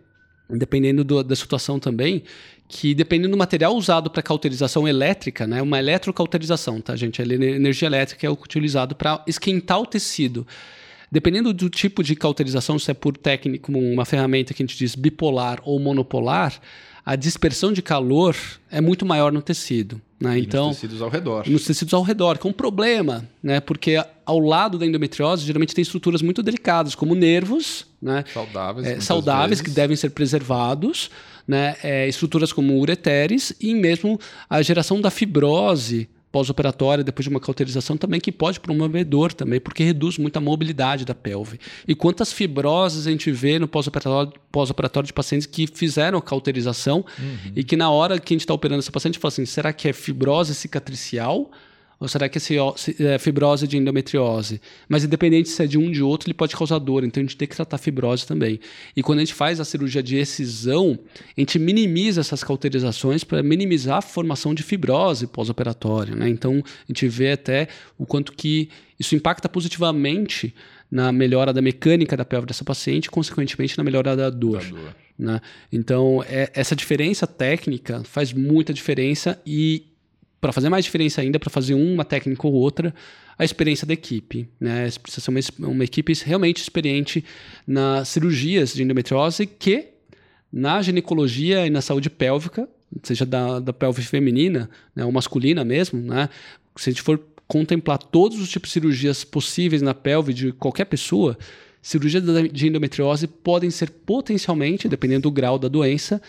dependendo 0.50 1.04
do, 1.04 1.24
da 1.24 1.36
situação 1.36 1.80
também, 1.80 2.24
que 2.68 2.94
dependendo 2.94 3.32
do 3.32 3.38
material 3.38 3.76
usado 3.76 4.10
para 4.10 4.22
cauterização 4.22 4.88
elétrica, 4.88 5.48
né, 5.48 5.62
uma 5.62 5.80
eletrocauterização, 5.80 6.82
tá, 6.82 6.96
gente? 6.96 7.22
A 7.22 7.26
energia 7.26 7.88
elétrica 7.88 8.28
é 8.28 8.30
utilizado 8.30 8.96
para 8.96 9.24
esquentar 9.26 9.80
o 9.80 9.86
tecido. 9.86 10.46
Dependendo 11.10 11.54
do 11.54 11.70
tipo 11.70 12.04
de 12.04 12.16
cauterização, 12.16 12.78
se 12.78 12.92
é 12.92 12.94
por 12.94 13.16
técnico, 13.16 13.72
uma 13.72 14.04
ferramenta 14.04 14.54
que 14.54 14.62
a 14.62 14.66
gente 14.66 14.78
diz 14.78 14.94
bipolar 14.94 15.62
ou 15.64 15.80
monopolar, 15.80 16.60
a 17.06 17.16
dispersão 17.16 17.72
de 17.72 17.82
calor 17.82 18.36
é 18.70 18.82
muito 18.82 19.06
maior 19.06 19.32
no 19.32 19.42
tecido. 19.42 20.02
Né? 20.20 20.40
Então, 20.40 20.68
nos 20.68 20.76
tecidos 20.76 21.02
ao 21.02 21.10
redor. 21.10 21.48
Nos 21.48 21.64
tecidos 21.64 21.94
ao 21.94 22.02
redor, 22.02 22.38
que 22.38 22.46
é 22.46 22.50
um 22.50 22.54
problema, 22.54 23.26
né? 23.42 23.62
porque 23.62 24.04
ao 24.26 24.40
lado 24.40 24.78
da 24.78 24.86
endometriose 24.86 25.46
geralmente 25.46 25.74
tem 25.74 25.82
estruturas 25.82 26.22
muito 26.22 26.44
delicadas, 26.44 26.96
como 26.96 27.16
nervos, 27.16 27.88
né? 28.08 28.24
saudáveis, 28.34 28.88
é, 28.88 29.00
saudáveis 29.00 29.62
que 29.62 29.70
devem 29.70 29.96
ser 29.96 30.10
preservados, 30.10 31.12
né? 31.48 31.76
É, 31.84 32.08
estruturas 32.08 32.52
como 32.52 32.80
ureteres 32.80 33.54
e 33.62 33.74
mesmo 33.76 34.20
a 34.50 34.62
geração 34.62 35.00
da 35.00 35.12
fibrose 35.12 36.10
pós-operatória, 36.32 37.04
depois 37.04 37.24
de 37.24 37.30
uma 37.30 37.40
cauterização 37.40 37.98
também, 37.98 38.20
que 38.20 38.32
pode 38.32 38.60
promover 38.60 39.06
dor 39.06 39.34
também, 39.34 39.60
porque 39.60 39.84
reduz 39.84 40.18
muito 40.18 40.38
a 40.38 40.42
mobilidade 40.42 41.06
da 41.06 41.16
pelve. 41.16 41.60
E 41.88 41.96
quantas 41.96 42.32
fibroses 42.34 43.08
a 43.08 43.12
gente 43.12 43.32
vê 43.32 43.58
no 43.58 43.68
pós-operatório 43.68 44.34
pós 44.52 44.72
de 45.06 45.14
pacientes 45.14 45.48
que 45.48 45.66
fizeram 45.68 46.20
a 46.20 46.22
cauterização 46.22 47.06
uhum. 47.18 47.52
e 47.56 47.64
que 47.64 47.76
na 47.76 47.90
hora 47.90 48.20
que 48.20 48.34
a 48.34 48.36
gente 48.36 48.42
está 48.42 48.54
operando 48.54 48.80
essa 48.80 48.92
paciente, 48.92 49.18
fala 49.18 49.30
assim, 49.30 49.46
será 49.46 49.72
que 49.72 49.88
é 49.88 49.94
fibrose 49.94 50.54
cicatricial 50.54 51.50
ou 52.00 52.08
será 52.08 52.30
que 52.30 52.38
é 52.38 53.18
fibrose 53.18 53.68
de 53.68 53.78
endometriose? 53.78 54.62
Mas 54.88 55.04
independente 55.04 55.50
se 55.50 55.64
é 55.64 55.68
de 55.68 55.78
um 55.78 55.86
ou 55.86 55.92
de 55.92 56.04
outro, 56.04 56.28
ele 56.28 56.34
pode 56.34 56.56
causar 56.56 56.78
dor, 56.80 57.04
então 57.04 57.22
a 57.22 57.26
gente 57.26 57.36
tem 57.36 57.48
que 57.48 57.56
tratar 57.56 57.78
fibrose 57.78 58.26
também. 58.26 58.60
E 58.96 59.02
quando 59.02 59.20
a 59.20 59.22
gente 59.22 59.34
faz 59.34 59.60
a 59.60 59.66
cirurgia 59.66 60.04
de 60.04 60.16
excisão, 60.16 60.98
a 61.36 61.40
gente 61.40 61.58
minimiza 61.58 62.22
essas 62.22 62.44
cauterizações 62.44 63.24
para 63.24 63.42
minimizar 63.42 63.98
a 63.98 64.02
formação 64.02 64.54
de 64.54 64.62
fibrose 64.62 65.26
pós-operatória. 65.26 66.16
Né? 66.16 66.30
Então 66.30 66.64
a 66.64 66.88
gente 66.88 67.08
vê 67.08 67.32
até 67.32 67.68
o 67.98 68.06
quanto 68.06 68.32
que 68.32 68.70
isso 69.00 69.16
impacta 69.16 69.50
positivamente 69.50 70.54
na 70.90 71.12
melhora 71.12 71.52
da 71.52 71.62
mecânica 71.62 72.16
da 72.16 72.24
pelve 72.24 72.48
dessa 72.48 72.64
paciente 72.64 73.06
e, 73.06 73.10
consequentemente, 73.10 73.78
na 73.78 73.84
melhora 73.84 74.16
da 74.16 74.30
dor. 74.30 74.64
Da 74.64 74.70
dor. 74.70 74.96
Né? 75.18 75.42
Então, 75.72 76.24
é, 76.28 76.50
essa 76.54 76.76
diferença 76.76 77.28
técnica 77.28 78.04
faz 78.04 78.32
muita 78.32 78.74
diferença 78.74 79.42
e 79.46 79.86
para 80.40 80.52
fazer 80.52 80.70
mais 80.70 80.86
diferença 80.86 81.22
ainda, 81.22 81.40
para 81.40 81.50
fazer 81.50 81.74
uma 81.74 82.06
técnica 82.06 82.46
ou 82.46 82.54
outra, 82.54 82.94
a 83.38 83.44
experiência 83.44 83.88
da 83.88 83.94
equipe. 83.94 84.48
Né? 84.60 84.90
Precisa 85.02 85.22
ser 85.22 85.32
uma, 85.32 85.70
uma 85.70 85.84
equipe 85.84 86.14
realmente 86.26 86.62
experiente 86.62 87.24
nas 87.66 88.10
cirurgias 88.10 88.74
de 88.74 88.84
endometriose 88.84 89.46
que, 89.46 89.90
na 90.52 90.82
ginecologia 90.82 91.66
e 91.66 91.70
na 91.70 91.82
saúde 91.82 92.10
pélvica, 92.10 92.68
seja 93.04 93.26
da, 93.26 93.60
da 93.60 93.74
pelve 93.74 94.02
feminina 94.02 94.70
né, 94.96 95.04
ou 95.04 95.12
masculina 95.12 95.64
mesmo, 95.64 96.00
né? 96.02 96.30
se 96.76 96.90
a 96.90 96.94
gente 96.94 97.02
for 97.02 97.20
contemplar 97.48 97.98
todos 97.98 98.40
os 98.40 98.50
tipos 98.50 98.70
de 98.70 98.74
cirurgias 98.74 99.24
possíveis 99.24 99.82
na 99.82 99.94
pelve 99.94 100.34
de 100.34 100.52
qualquer 100.52 100.86
pessoa, 100.86 101.38
cirurgias 101.82 102.24
de 102.52 102.68
endometriose 102.68 103.28
podem 103.28 103.70
ser 103.70 103.90
potencialmente, 103.90 104.88
dependendo 104.88 105.24
do 105.24 105.32
grau 105.32 105.58
da 105.58 105.68
doença, 105.68 106.22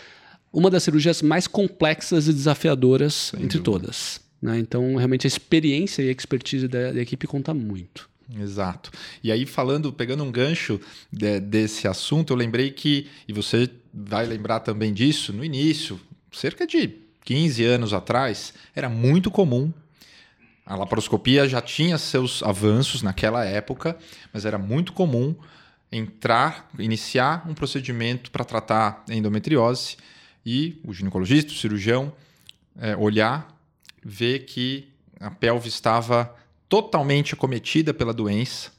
uma 0.51 0.69
das 0.69 0.83
cirurgias 0.83 1.21
mais 1.21 1.47
complexas 1.47 2.27
e 2.27 2.33
desafiadoras 2.33 3.13
Sem 3.13 3.43
entre 3.43 3.59
dúvida. 3.59 3.85
todas. 3.87 4.21
Né? 4.41 4.59
Então, 4.59 4.95
realmente, 4.95 5.27
a 5.27 5.29
experiência 5.29 6.01
e 6.01 6.09
a 6.09 6.11
expertise 6.11 6.67
da, 6.67 6.91
da, 6.91 7.01
equipe 7.01 7.27
conta 7.27 7.53
muito. 7.53 8.09
Exato. 8.39 8.91
E 9.23 9.31
aí, 9.31 9.45
falando, 9.45 9.91
pegando 9.91 10.23
um 10.23 10.31
gancho 10.31 10.79
de, 11.11 11.39
desse 11.39 11.87
assunto, 11.87 12.31
eu 12.31 12.37
lembrei 12.37 12.71
que, 12.71 13.07
e 13.27 13.33
você 13.33 13.69
vai 13.93 14.25
lembrar 14.25 14.59
também 14.61 14.93
disso, 14.93 15.33
no 15.33 15.43
início, 15.43 15.99
cerca 16.31 16.65
de 16.65 16.93
15 17.25 17.63
anos 17.65 17.93
atrás, 17.93 18.53
era 18.75 18.87
muito 18.87 19.31
comum. 19.31 19.73
A 20.65 20.75
laparoscopia 20.75 21.47
já 21.49 21.61
tinha 21.61 21.97
seus 21.97 22.43
avanços 22.43 23.01
naquela 23.01 23.43
época, 23.43 23.97
mas 24.31 24.45
era 24.45 24.57
muito 24.57 24.93
comum 24.93 25.35
entrar, 25.91 26.69
iniciar 26.77 27.47
um 27.49 27.55
procedimento 27.55 28.29
para 28.29 28.45
tratar 28.45 29.03
endometriose 29.09 29.97
e 30.49 30.81
o 30.83 30.91
ginecologista, 30.91 31.51
o 31.51 31.55
cirurgião, 31.55 32.11
é, 32.81 32.97
olhar, 32.97 33.55
ver 34.03 34.45
que 34.45 34.89
a 35.19 35.29
pelve 35.29 35.69
estava 35.69 36.35
totalmente 36.67 37.35
acometida 37.35 37.93
pela 37.93 38.11
doença, 38.11 38.71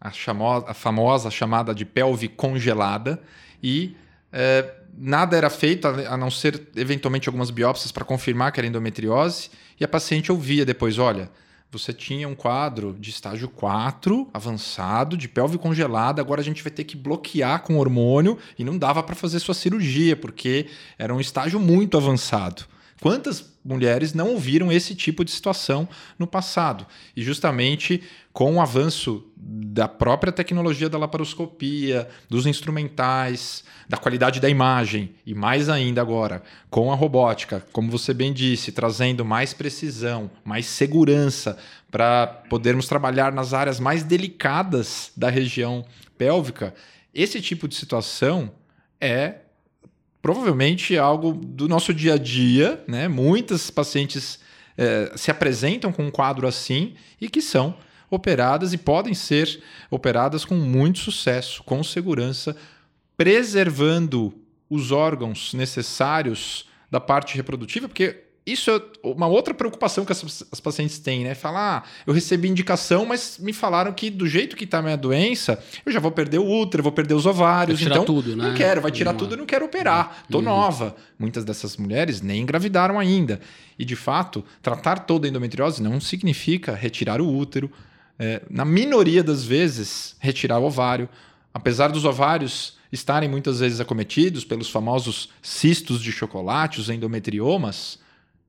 a, 0.00 0.10
chamo, 0.10 0.46
a 0.48 0.72
famosa 0.72 1.30
chamada 1.30 1.74
de 1.74 1.84
pelve 1.84 2.26
congelada, 2.26 3.22
e 3.62 3.94
é, 4.32 4.72
nada 4.96 5.36
era 5.36 5.50
feito 5.50 5.86
a, 5.86 6.16
não 6.16 6.30
ser 6.30 6.68
eventualmente 6.74 7.28
algumas 7.28 7.50
biópsias 7.50 7.92
para 7.92 8.02
confirmar 8.02 8.50
que 8.50 8.58
era 8.58 8.66
endometriose, 8.66 9.50
e 9.78 9.84
a 9.84 9.88
paciente 9.88 10.32
ouvia 10.32 10.64
depois: 10.64 10.96
olha 10.96 11.30
você 11.72 11.92
tinha 11.92 12.28
um 12.28 12.34
quadro 12.34 12.96
de 12.98 13.10
estágio 13.10 13.48
4, 13.48 14.28
avançado, 14.34 15.16
de 15.16 15.28
pelve 15.28 15.56
congelada, 15.56 16.20
agora 16.20 16.40
a 16.40 16.44
gente 16.44 16.62
vai 16.62 16.70
ter 16.70 16.84
que 16.84 16.96
bloquear 16.96 17.62
com 17.62 17.76
hormônio 17.76 18.36
e 18.58 18.64
não 18.64 18.76
dava 18.76 19.02
para 19.02 19.14
fazer 19.14 19.38
sua 19.38 19.54
cirurgia, 19.54 20.16
porque 20.16 20.66
era 20.98 21.14
um 21.14 21.20
estágio 21.20 21.60
muito 21.60 21.96
avançado. 21.96 22.64
Quantas 23.00 23.40
mulheres 23.64 24.14
não 24.14 24.28
ouviram 24.28 24.70
esse 24.72 24.94
tipo 24.94 25.24
de 25.24 25.30
situação 25.30 25.88
no 26.18 26.26
passado? 26.26 26.86
E 27.16 27.22
justamente 27.22 28.02
com 28.32 28.54
o 28.54 28.60
avanço 28.60 29.24
da 29.36 29.88
própria 29.88 30.32
tecnologia 30.32 30.88
da 30.88 30.98
laparoscopia, 30.98 32.08
dos 32.28 32.46
instrumentais, 32.46 33.64
da 33.88 33.96
qualidade 33.96 34.38
da 34.38 34.48
imagem 34.48 35.14
e 35.26 35.34
mais 35.34 35.68
ainda 35.68 36.00
agora 36.00 36.42
com 36.68 36.92
a 36.92 36.94
robótica, 36.94 37.64
como 37.72 37.90
você 37.90 38.14
bem 38.14 38.32
disse, 38.32 38.70
trazendo 38.70 39.24
mais 39.24 39.52
precisão, 39.52 40.30
mais 40.44 40.66
segurança 40.66 41.58
para 41.90 42.26
podermos 42.48 42.86
trabalhar 42.86 43.32
nas 43.32 43.52
áreas 43.52 43.80
mais 43.80 44.04
delicadas 44.04 45.10
da 45.16 45.28
região 45.28 45.84
pélvica, 46.16 46.74
esse 47.12 47.40
tipo 47.40 47.66
de 47.66 47.74
situação 47.74 48.52
é 49.00 49.36
provavelmente 50.22 50.96
algo 50.96 51.32
do 51.32 51.68
nosso 51.68 51.94
dia 51.94 52.14
a 52.14 52.18
dia, 52.18 52.82
né? 52.86 53.08
Muitas 53.08 53.70
pacientes 53.70 54.38
é, 54.76 55.12
se 55.16 55.30
apresentam 55.30 55.92
com 55.92 56.04
um 56.04 56.10
quadro 56.10 56.46
assim 56.46 56.94
e 57.20 57.28
que 57.28 57.40
são 57.40 57.76
operadas 58.10 58.72
e 58.72 58.78
podem 58.78 59.14
ser 59.14 59.62
operadas 59.90 60.44
com 60.44 60.54
muito 60.54 60.98
sucesso, 60.98 61.62
com 61.62 61.82
segurança, 61.82 62.56
preservando 63.16 64.34
os 64.68 64.90
órgãos 64.90 65.54
necessários 65.54 66.68
da 66.90 67.00
parte 67.00 67.36
reprodutiva, 67.36 67.88
porque 67.88 68.24
isso 68.46 68.70
é 68.70 68.82
uma 69.02 69.26
outra 69.26 69.52
preocupação 69.52 70.04
que 70.04 70.12
as, 70.12 70.44
as 70.50 70.60
pacientes 70.60 70.98
têm, 70.98 71.24
né? 71.24 71.34
Falar, 71.34 71.84
ah, 71.84 71.88
eu 72.06 72.12
recebi 72.12 72.48
indicação, 72.48 73.04
mas 73.04 73.38
me 73.38 73.52
falaram 73.52 73.92
que 73.92 74.10
do 74.10 74.26
jeito 74.26 74.56
que 74.56 74.64
está 74.64 74.78
a 74.78 74.82
minha 74.82 74.96
doença, 74.96 75.62
eu 75.84 75.92
já 75.92 76.00
vou 76.00 76.10
perder 76.10 76.38
o 76.38 76.46
útero, 76.46 76.82
vou 76.82 76.92
perder 76.92 77.14
os 77.14 77.26
ovários. 77.26 77.80
Então, 77.82 78.04
tudo, 78.04 78.34
né? 78.34 78.48
Não 78.48 78.54
quero, 78.54 78.80
vai 78.80 78.90
tirar 78.90 79.14
tudo 79.14 79.34
e 79.34 79.36
não 79.36 79.46
quero 79.46 79.66
operar. 79.66 80.24
Tô 80.30 80.38
uhum. 80.38 80.44
nova. 80.44 80.96
Muitas 81.18 81.44
dessas 81.44 81.76
mulheres 81.76 82.22
nem 82.22 82.42
engravidaram 82.42 82.98
ainda. 82.98 83.40
E, 83.78 83.84
de 83.84 83.94
fato, 83.96 84.44
tratar 84.62 85.00
toda 85.00 85.26
a 85.26 85.28
endometriose 85.28 85.82
não 85.82 86.00
significa 86.00 86.74
retirar 86.74 87.20
o 87.20 87.36
útero. 87.36 87.70
É, 88.18 88.42
na 88.50 88.64
minoria 88.64 89.22
das 89.22 89.44
vezes, 89.44 90.16
retirar 90.18 90.58
o 90.58 90.64
ovário. 90.64 91.08
Apesar 91.52 91.88
dos 91.88 92.04
ovários 92.04 92.78
estarem 92.92 93.28
muitas 93.28 93.60
vezes 93.60 93.80
acometidos 93.80 94.44
pelos 94.44 94.68
famosos 94.68 95.28
cistos 95.40 96.02
de 96.02 96.10
chocolate, 96.10 96.80
os 96.80 96.90
endometriomas, 96.90 97.98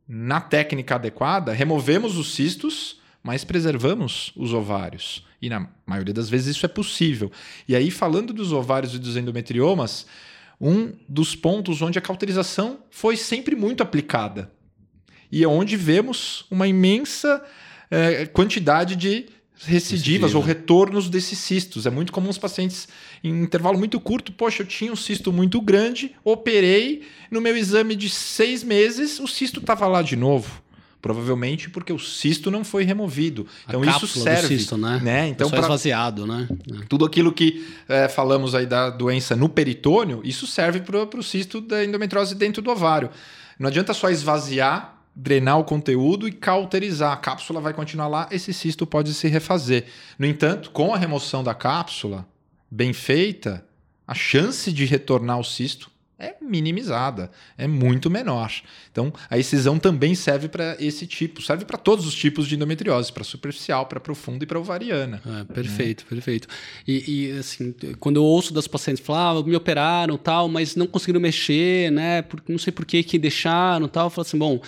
na 0.07 0.41
técnica 0.41 0.95
adequada, 0.95 1.53
removemos 1.53 2.17
os 2.17 2.33
cistos, 2.33 2.99
mas 3.23 3.43
preservamos 3.43 4.31
os 4.35 4.53
ovários. 4.53 5.25
E 5.41 5.49
na 5.49 5.67
maioria 5.85 6.13
das 6.13 6.29
vezes 6.29 6.55
isso 6.55 6.65
é 6.65 6.69
possível. 6.69 7.31
E 7.67 7.75
aí, 7.75 7.89
falando 7.89 8.33
dos 8.33 8.51
ovários 8.51 8.93
e 8.93 8.99
dos 8.99 9.17
endometriomas, 9.17 10.05
um 10.59 10.93
dos 11.09 11.35
pontos 11.35 11.81
onde 11.81 11.97
a 11.97 12.01
cauterização 12.01 12.79
foi 12.91 13.17
sempre 13.17 13.55
muito 13.55 13.81
aplicada. 13.81 14.51
E 15.31 15.43
é 15.43 15.47
onde 15.47 15.75
vemos 15.75 16.45
uma 16.51 16.67
imensa 16.67 17.43
é, 17.89 18.25
quantidade 18.25 18.95
de 18.95 19.27
recidivas 19.63 20.33
ou 20.33 20.41
retornos 20.41 21.09
desses 21.09 21.37
cistos. 21.37 21.85
É 21.85 21.89
muito 21.89 22.11
comum 22.11 22.29
os 22.29 22.37
pacientes, 22.37 22.87
em 23.23 23.43
intervalo 23.43 23.77
muito 23.77 23.99
curto, 23.99 24.31
poxa, 24.31 24.63
eu 24.63 24.67
tinha 24.67 24.91
um 24.91 24.95
cisto 24.95 25.31
muito 25.31 25.61
grande, 25.61 26.15
operei, 26.23 27.03
no 27.29 27.41
meu 27.41 27.55
exame 27.55 27.95
de 27.95 28.09
seis 28.09 28.63
meses, 28.63 29.19
o 29.19 29.27
cisto 29.27 29.59
estava 29.59 29.87
lá 29.87 30.01
de 30.01 30.15
novo. 30.15 30.61
Provavelmente 31.01 31.67
porque 31.67 31.91
o 31.91 31.97
cisto 31.97 32.51
não 32.51 32.63
foi 32.63 32.83
removido. 32.83 33.47
Então 33.67 33.83
isso 33.83 34.05
serve. 34.05 34.41
Do 34.41 34.47
cisto, 34.47 34.77
né? 34.77 34.99
né? 35.01 35.27
Então, 35.29 35.49
pra... 35.49 35.61
esvaziado, 35.61 36.27
né? 36.27 36.47
Tudo 36.87 37.05
aquilo 37.05 37.33
que 37.33 37.65
é, 37.89 38.07
falamos 38.07 38.53
aí 38.53 38.67
da 38.67 38.91
doença 38.91 39.35
no 39.35 39.49
peritônio, 39.49 40.21
isso 40.23 40.45
serve 40.45 40.81
para 40.81 41.19
o 41.19 41.23
cisto 41.23 41.59
da 41.59 41.83
endometriose 41.83 42.35
dentro 42.35 42.61
do 42.61 42.69
ovário. 42.69 43.09
Não 43.57 43.67
adianta 43.67 43.95
só 43.95 44.11
esvaziar 44.11 45.00
drenar 45.15 45.59
o 45.59 45.63
conteúdo 45.63 46.27
e 46.27 46.31
cauterizar. 46.31 47.11
A 47.11 47.17
cápsula 47.17 47.59
vai 47.59 47.73
continuar 47.73 48.07
lá, 48.07 48.27
esse 48.31 48.53
cisto 48.53 48.85
pode 48.87 49.13
se 49.13 49.27
refazer. 49.27 49.85
No 50.17 50.25
entanto, 50.25 50.71
com 50.71 50.93
a 50.93 50.97
remoção 50.97 51.43
da 51.43 51.53
cápsula 51.53 52.27
bem 52.69 52.93
feita, 52.93 53.65
a 54.07 54.13
chance 54.13 54.71
de 54.71 54.85
retornar 54.85 55.39
o 55.39 55.43
cisto 55.43 55.91
é 56.21 56.35
minimizada, 56.39 57.31
é 57.57 57.67
muito 57.67 58.07
menor. 58.07 58.51
Então, 58.91 59.11
a 59.27 59.39
excisão 59.39 59.79
também 59.79 60.13
serve 60.13 60.47
para 60.47 60.77
esse 60.79 61.07
tipo, 61.07 61.41
serve 61.41 61.65
para 61.65 61.77
todos 61.77 62.05
os 62.05 62.13
tipos 62.13 62.47
de 62.47 62.53
endometriose, 62.53 63.11
para 63.11 63.23
superficial, 63.23 63.87
para 63.87 63.99
profunda 63.99 64.43
e 64.43 64.47
para 64.47 64.59
ovariana. 64.59 65.19
É, 65.25 65.43
perfeito, 65.51 66.03
né? 66.03 66.09
perfeito. 66.09 66.47
E, 66.87 67.31
e, 67.31 67.39
assim, 67.39 67.73
quando 67.99 68.17
eu 68.17 68.23
ouço 68.23 68.53
das 68.53 68.67
pacientes 68.67 69.03
falar, 69.03 69.39
ah, 69.39 69.43
me 69.43 69.55
operaram 69.55 70.15
tal, 70.15 70.47
mas 70.47 70.75
não 70.75 70.85
conseguiram 70.85 71.19
mexer, 71.19 71.91
né? 71.91 72.21
Porque 72.21 72.51
não 72.51 72.59
sei 72.59 72.71
por 72.71 72.85
que 72.85 73.01
que 73.01 73.17
deixaram 73.17 73.87
tal, 73.87 74.05
eu 74.05 74.09
falo 74.11 74.27
assim, 74.27 74.37
bom, 74.37 74.61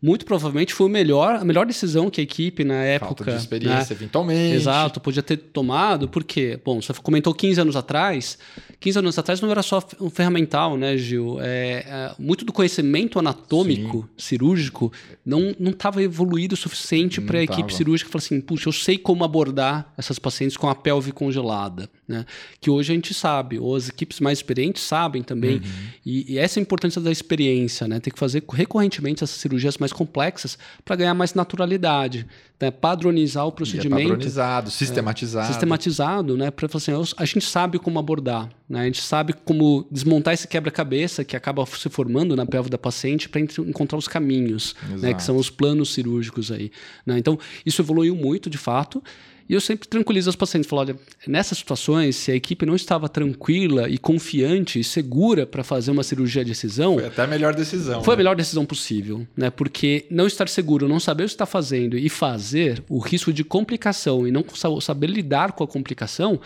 muito 0.00 0.24
provavelmente 0.24 0.72
foi 0.72 0.86
o 0.86 0.90
melhor, 0.90 1.34
a 1.36 1.44
melhor 1.44 1.66
decisão 1.66 2.08
que 2.08 2.20
a 2.20 2.24
equipe 2.24 2.62
na 2.62 2.82
época. 2.84 3.16
Falta 3.16 3.32
de 3.32 3.36
experiência, 3.36 3.94
né? 3.94 3.98
eventualmente. 3.98 4.54
Exato, 4.54 5.00
podia 5.00 5.22
ter 5.22 5.36
tomado, 5.36 6.08
porque, 6.08 6.58
bom, 6.64 6.80
você 6.80 6.92
comentou 6.94 7.34
15 7.34 7.60
anos 7.60 7.76
atrás. 7.76 8.38
15 8.78 8.98
anos 9.00 9.18
atrás 9.18 9.40
não 9.40 9.50
era 9.50 9.60
só 9.60 9.82
um 10.00 10.08
ferramental, 10.08 10.76
né, 10.76 10.96
Gil? 10.96 11.38
É, 11.40 11.84
é, 11.86 12.14
muito 12.16 12.44
do 12.44 12.52
conhecimento 12.52 13.18
anatômico, 13.18 14.08
Sim. 14.16 14.36
cirúrgico, 14.36 14.92
não 15.26 15.52
estava 15.66 16.00
evoluído 16.00 16.54
o 16.54 16.56
suficiente 16.56 17.20
para 17.20 17.38
a 17.38 17.42
equipe 17.42 17.74
cirúrgica 17.74 18.08
falar 18.08 18.22
assim: 18.22 18.40
puxa, 18.40 18.68
eu 18.68 18.72
sei 18.72 18.96
como 18.96 19.24
abordar 19.24 19.92
essas 19.98 20.18
pacientes 20.18 20.56
com 20.56 20.68
a 20.68 20.76
pelve 20.76 21.10
congelada. 21.10 21.90
Né? 22.08 22.24
Que 22.58 22.70
hoje 22.70 22.90
a 22.90 22.94
gente 22.94 23.12
sabe, 23.12 23.58
ou 23.58 23.76
as 23.76 23.90
equipes 23.90 24.18
mais 24.18 24.38
experientes 24.38 24.82
sabem 24.82 25.22
também. 25.22 25.56
Uhum. 25.56 25.62
E, 26.06 26.32
e, 26.32 26.38
essa 26.38 26.58
é 26.58 26.60
a 26.60 26.62
importância 26.62 27.02
da 27.02 27.12
experiência, 27.12 27.86
né? 27.86 28.00
Ter 28.00 28.10
que 28.10 28.18
fazer 28.18 28.42
recorrentemente 28.50 29.22
essas 29.22 29.36
cirurgias 29.36 29.76
mais 29.76 29.92
complexas 29.92 30.56
para 30.86 30.96
ganhar 30.96 31.12
mais 31.12 31.34
naturalidade, 31.34 32.26
né? 32.58 32.70
padronizar 32.70 33.46
o 33.46 33.52
procedimento. 33.52 34.00
E 34.00 34.04
é 34.04 34.08
padronizado, 34.08 34.70
sistematizado. 34.70 35.44
É, 35.44 35.48
sistematizado, 35.48 36.36
né? 36.38 36.50
Para 36.50 36.66
assim, 36.74 36.92
a 37.14 37.24
gente 37.26 37.44
sabe 37.44 37.78
como 37.78 37.98
abordar, 37.98 38.48
né? 38.66 38.80
A 38.80 38.84
gente 38.84 39.02
sabe 39.02 39.34
como 39.34 39.86
desmontar 39.90 40.32
esse 40.32 40.48
quebra-cabeça 40.48 41.22
que 41.24 41.36
acaba 41.36 41.66
se 41.66 41.90
formando 41.90 42.34
na 42.34 42.46
pelve 42.46 42.70
da 42.70 42.78
paciente 42.78 43.28
para 43.28 43.38
encontrar 43.38 43.98
os 43.98 44.08
caminhos, 44.08 44.74
né? 44.98 45.12
Que 45.12 45.22
são 45.22 45.36
os 45.36 45.50
planos 45.50 45.92
cirúrgicos 45.92 46.50
aí. 46.50 46.72
Né? 47.04 47.18
Então, 47.18 47.38
isso 47.66 47.82
evoluiu 47.82 48.16
muito, 48.16 48.48
de 48.48 48.56
fato. 48.56 49.02
E 49.48 49.54
eu 49.54 49.60
sempre 49.60 49.88
tranquilizo 49.88 50.28
os 50.28 50.36
pacientes, 50.36 50.68
falo, 50.68 50.82
olha, 50.82 50.96
nessas 51.26 51.56
situações, 51.58 52.16
se 52.16 52.30
a 52.30 52.34
equipe 52.34 52.66
não 52.66 52.76
estava 52.76 53.08
tranquila 53.08 53.88
e 53.88 53.96
confiante 53.96 54.78
e 54.78 54.84
segura 54.84 55.46
para 55.46 55.64
fazer 55.64 55.90
uma 55.90 56.02
cirurgia 56.02 56.44
de 56.44 56.52
excisão... 56.52 56.96
Foi 56.96 57.06
até 57.06 57.22
a 57.22 57.26
melhor 57.26 57.54
decisão. 57.54 58.02
Foi 58.02 58.12
né? 58.12 58.16
a 58.16 58.18
melhor 58.18 58.36
decisão 58.36 58.66
possível, 58.66 59.26
né? 59.34 59.48
Porque 59.48 60.04
não 60.10 60.26
estar 60.26 60.48
seguro, 60.48 60.86
não 60.86 61.00
saber 61.00 61.22
o 61.22 61.26
que 61.26 61.32
está 61.32 61.46
fazendo 61.46 61.96
e 61.96 62.10
fazer, 62.10 62.84
o 62.90 62.98
risco 62.98 63.32
de 63.32 63.42
complicação 63.42 64.28
e 64.28 64.30
não 64.30 64.44
saber 64.80 65.06
lidar 65.06 65.52
com 65.52 65.64
a 65.64 65.68
complicação 65.68 66.38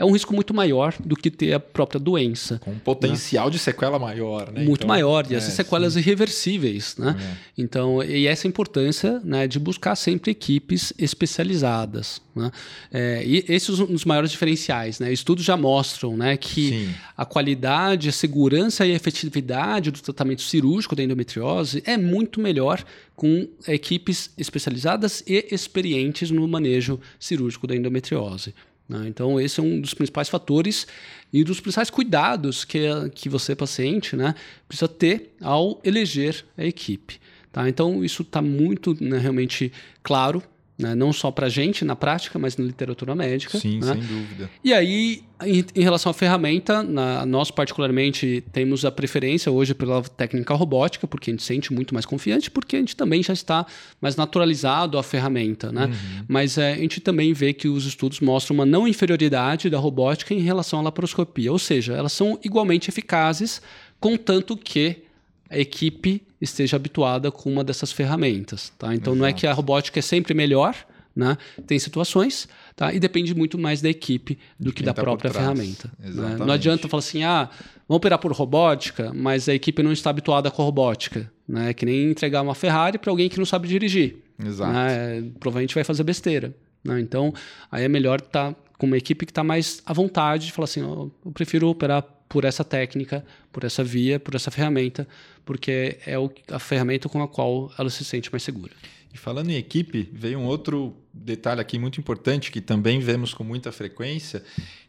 é 0.00 0.04
um 0.04 0.12
risco 0.12 0.34
muito 0.34 0.54
maior 0.54 0.94
do 1.04 1.14
que 1.14 1.30
ter 1.30 1.52
a 1.52 1.60
própria 1.60 2.00
doença. 2.00 2.58
Com 2.58 2.70
um 2.70 2.78
potencial 2.78 3.46
né? 3.46 3.52
de 3.52 3.58
sequela 3.58 3.98
maior, 3.98 4.50
né? 4.50 4.64
Muito 4.64 4.84
então, 4.84 4.88
maior, 4.88 5.26
e 5.30 5.34
é, 5.34 5.36
essas 5.36 5.52
sequelas 5.52 5.92
sim. 5.92 5.98
irreversíveis, 5.98 6.96
né? 6.96 7.14
É. 7.20 7.36
Então, 7.58 8.02
e 8.02 8.26
essa 8.26 8.48
importância 8.48 9.20
né, 9.22 9.46
de 9.46 9.58
buscar 9.58 9.94
sempre 9.96 10.30
equipes 10.30 10.94
especializadas. 10.98 12.22
Né? 12.34 12.50
É, 12.90 13.22
e 13.26 13.44
esses 13.46 13.76
são 13.76 13.92
os 13.92 14.06
maiores 14.06 14.30
diferenciais. 14.30 14.98
Né? 14.98 15.12
Estudos 15.12 15.44
já 15.44 15.54
mostram 15.54 16.16
né, 16.16 16.34
que 16.38 16.70
sim. 16.70 16.94
a 17.14 17.26
qualidade, 17.26 18.08
a 18.08 18.12
segurança 18.12 18.86
e 18.86 18.92
a 18.92 18.94
efetividade 18.94 19.90
do 19.90 20.00
tratamento 20.00 20.40
cirúrgico 20.40 20.96
da 20.96 21.02
endometriose 21.02 21.82
é 21.84 21.98
muito 21.98 22.40
melhor 22.40 22.82
com 23.14 23.46
equipes 23.68 24.30
especializadas 24.38 25.22
e 25.26 25.46
experientes 25.50 26.30
no 26.30 26.48
manejo 26.48 26.98
cirúrgico 27.18 27.66
da 27.66 27.76
endometriose. 27.76 28.54
Né? 28.90 29.06
Então, 29.06 29.40
esse 29.40 29.60
é 29.60 29.62
um 29.62 29.80
dos 29.80 29.94
principais 29.94 30.28
fatores 30.28 30.84
e 31.32 31.44
dos 31.44 31.60
principais 31.60 31.88
cuidados 31.88 32.64
que, 32.64 32.80
que 33.14 33.28
você, 33.28 33.54
paciente, 33.54 34.16
né, 34.16 34.34
precisa 34.66 34.88
ter 34.88 35.32
ao 35.40 35.80
eleger 35.84 36.44
a 36.58 36.64
equipe. 36.64 37.20
Tá? 37.52 37.68
Então, 37.68 38.04
isso 38.04 38.22
está 38.22 38.42
muito 38.42 38.96
né, 39.00 39.16
realmente 39.16 39.72
claro 40.02 40.42
né? 40.80 40.94
não 40.94 41.12
só 41.12 41.30
para 41.30 41.46
a 41.46 41.48
gente 41.48 41.84
na 41.84 41.94
prática, 41.94 42.38
mas 42.38 42.56
na 42.56 42.64
literatura 42.64 43.14
médica. 43.14 43.58
Sim, 43.58 43.78
né? 43.80 43.92
sem 43.92 44.00
dúvida. 44.00 44.50
E 44.64 44.72
aí, 44.72 45.22
em, 45.44 45.64
em, 45.74 45.82
relação 45.82 46.10
à 46.10 46.14
ferramenta, 46.14 46.82
na, 46.82 47.24
nós 47.24 47.50
particularmente 47.50 48.42
temos 48.52 48.84
a 48.84 48.90
preferência 48.90 49.50
hoje 49.50 49.74
pela 49.74 50.02
técnica 50.02 50.54
robótica, 50.54 51.06
porque 51.06 51.30
a 51.30 51.32
gente 51.32 51.42
sente 51.42 51.72
muito 51.72 51.94
mais 51.94 52.06
confiante, 52.06 52.50
porque 52.50 52.76
a 52.76 52.78
gente 52.78 52.96
também 52.96 53.22
já 53.22 53.32
está 53.32 53.66
mais 54.00 54.16
naturalizado 54.16 54.98
à 54.98 55.02
ferramenta. 55.02 55.70
Né? 55.70 55.86
Uhum. 55.86 56.24
Mas 56.28 56.58
é, 56.58 56.72
a 56.72 56.76
gente 56.76 57.00
também 57.00 57.32
vê 57.32 57.52
que 57.52 57.68
os 57.68 57.86
estudos 57.86 58.20
mostram 58.20 58.54
uma 58.54 58.66
não 58.66 58.88
inferioridade 58.88 59.70
da 59.70 59.78
robótica 59.78 60.34
em 60.34 60.40
relação 60.40 60.80
à 60.80 60.82
laparoscopia, 60.82 61.52
ou 61.52 61.58
seja, 61.58 61.94
elas 61.94 62.12
são 62.12 62.38
igualmente 62.42 62.88
eficazes, 62.90 63.62
contanto 63.98 64.56
que 64.56 65.04
a 65.50 65.58
equipe 65.58 66.22
esteja 66.40 66.76
habituada 66.76 67.30
com 67.30 67.50
uma 67.50 67.64
dessas 67.64 67.90
ferramentas. 67.90 68.72
Tá? 68.78 68.94
Então 68.94 69.12
Exato. 69.12 69.16
não 69.16 69.26
é 69.26 69.32
que 69.32 69.46
a 69.46 69.52
robótica 69.52 69.98
é 69.98 70.02
sempre 70.02 70.32
melhor, 70.32 70.76
né? 71.14 71.36
tem 71.66 71.78
situações, 71.78 72.48
tá? 72.76 72.94
e 72.94 73.00
depende 73.00 73.34
muito 73.34 73.58
mais 73.58 73.82
da 73.82 73.90
equipe 73.90 74.38
do 74.58 74.72
que 74.72 74.82
da 74.82 74.94
tá 74.94 75.02
própria 75.02 75.30
ferramenta. 75.30 75.90
Né? 75.98 76.36
Não 76.38 76.52
adianta 76.52 76.88
falar 76.88 77.00
assim, 77.00 77.24
ah, 77.24 77.50
vamos 77.88 77.98
operar 77.98 78.18
por 78.18 78.32
robótica, 78.32 79.12
mas 79.12 79.48
a 79.48 79.54
equipe 79.54 79.82
não 79.82 79.92
está 79.92 80.10
habituada 80.10 80.50
com 80.50 80.62
a 80.62 80.64
robótica. 80.64 81.30
Né? 81.46 81.70
É 81.70 81.74
que 81.74 81.84
nem 81.84 82.10
entregar 82.10 82.42
uma 82.42 82.54
Ferrari 82.54 82.96
para 82.96 83.10
alguém 83.10 83.28
que 83.28 83.38
não 83.38 83.44
sabe 83.44 83.66
dirigir. 83.66 84.18
Exato. 84.42 84.72
Né? 84.72 85.30
Provavelmente 85.40 85.74
vai 85.74 85.82
fazer 85.84 86.04
besteira. 86.04 86.54
Né? 86.84 87.00
Então, 87.00 87.34
aí 87.70 87.84
é 87.84 87.88
melhor 87.88 88.20
estar 88.20 88.52
tá 88.52 88.56
com 88.78 88.86
uma 88.86 88.96
equipe 88.96 89.26
que 89.26 89.32
está 89.32 89.44
mais 89.44 89.82
à 89.84 89.92
vontade 89.92 90.46
de 90.46 90.52
falar 90.52 90.64
assim, 90.64 90.80
oh, 90.82 91.10
eu 91.26 91.32
prefiro 91.32 91.68
operar 91.68 92.02
por 92.30 92.44
essa 92.44 92.64
técnica, 92.64 93.24
por 93.52 93.64
essa 93.64 93.82
via, 93.82 94.20
por 94.20 94.36
essa 94.36 94.52
ferramenta, 94.52 95.06
porque 95.44 95.98
é 96.06 96.14
a 96.52 96.58
ferramenta 96.60 97.08
com 97.08 97.20
a 97.20 97.26
qual 97.26 97.72
ela 97.76 97.90
se 97.90 98.04
sente 98.04 98.30
mais 98.30 98.44
segura. 98.44 98.72
E 99.12 99.18
falando 99.18 99.50
em 99.50 99.56
equipe, 99.56 100.08
veio 100.12 100.38
um 100.38 100.46
outro 100.46 100.96
detalhe 101.12 101.60
aqui 101.60 101.76
muito 101.76 101.98
importante 101.98 102.52
que 102.52 102.60
também 102.60 103.00
vemos 103.00 103.34
com 103.34 103.42
muita 103.42 103.72
frequência 103.72 104.44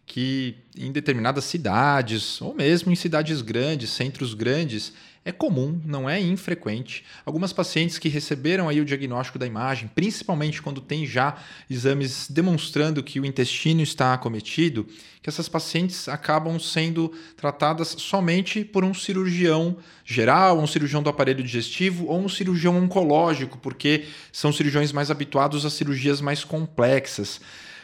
que 0.06 0.58
em 0.78 0.92
determinadas 0.92 1.46
cidades, 1.46 2.40
ou 2.42 2.54
mesmo 2.54 2.92
em 2.92 2.96
cidades 2.96 3.42
grandes, 3.42 3.90
centros 3.90 4.36
grandes, 4.36 4.94
é 5.24 5.32
comum, 5.32 5.80
não 5.86 6.10
é 6.10 6.20
infrequente. 6.20 7.04
Algumas 7.24 7.54
pacientes 7.54 8.00
que 8.00 8.10
receberam 8.10 8.68
aí 8.68 8.82
o 8.82 8.86
diagnóstico 8.86 9.38
da 9.38 9.46
imagem, 9.46 9.90
principalmente 9.94 10.62
quando 10.62 10.82
tem 10.82 11.06
já 11.06 11.38
exames 11.70 12.28
demonstrando 12.28 13.04
que 13.04 13.20
o 13.20 13.26
intestino 13.26 13.82
está 13.82 14.16
acometido, 14.16 14.88
que 15.22 15.30
essas 15.30 15.48
pacientes 15.48 16.10
acabam 16.10 16.58
sendo 16.60 17.10
tratadas 17.38 17.90
somente 18.00 18.66
por 18.66 18.84
um 18.84 18.96
cirurgião 18.96 19.78
geral, 20.04 20.60
um 20.60 20.66
cirurgião 20.66 21.04
do 21.04 21.10
aparelho 21.10 21.44
digestivo 21.44 22.08
ou 22.08 22.20
um 22.20 22.30
cirurgião 22.30 22.76
oncológico, 22.78 23.60
porque 23.60 24.06
são 24.32 24.52
cirurgiões 24.52 24.92
mais 24.92 25.12
habituados 25.12 25.66
a 25.66 25.70
cirurgias 25.70 26.20
mais 26.20 26.44
complexas. 26.44 27.40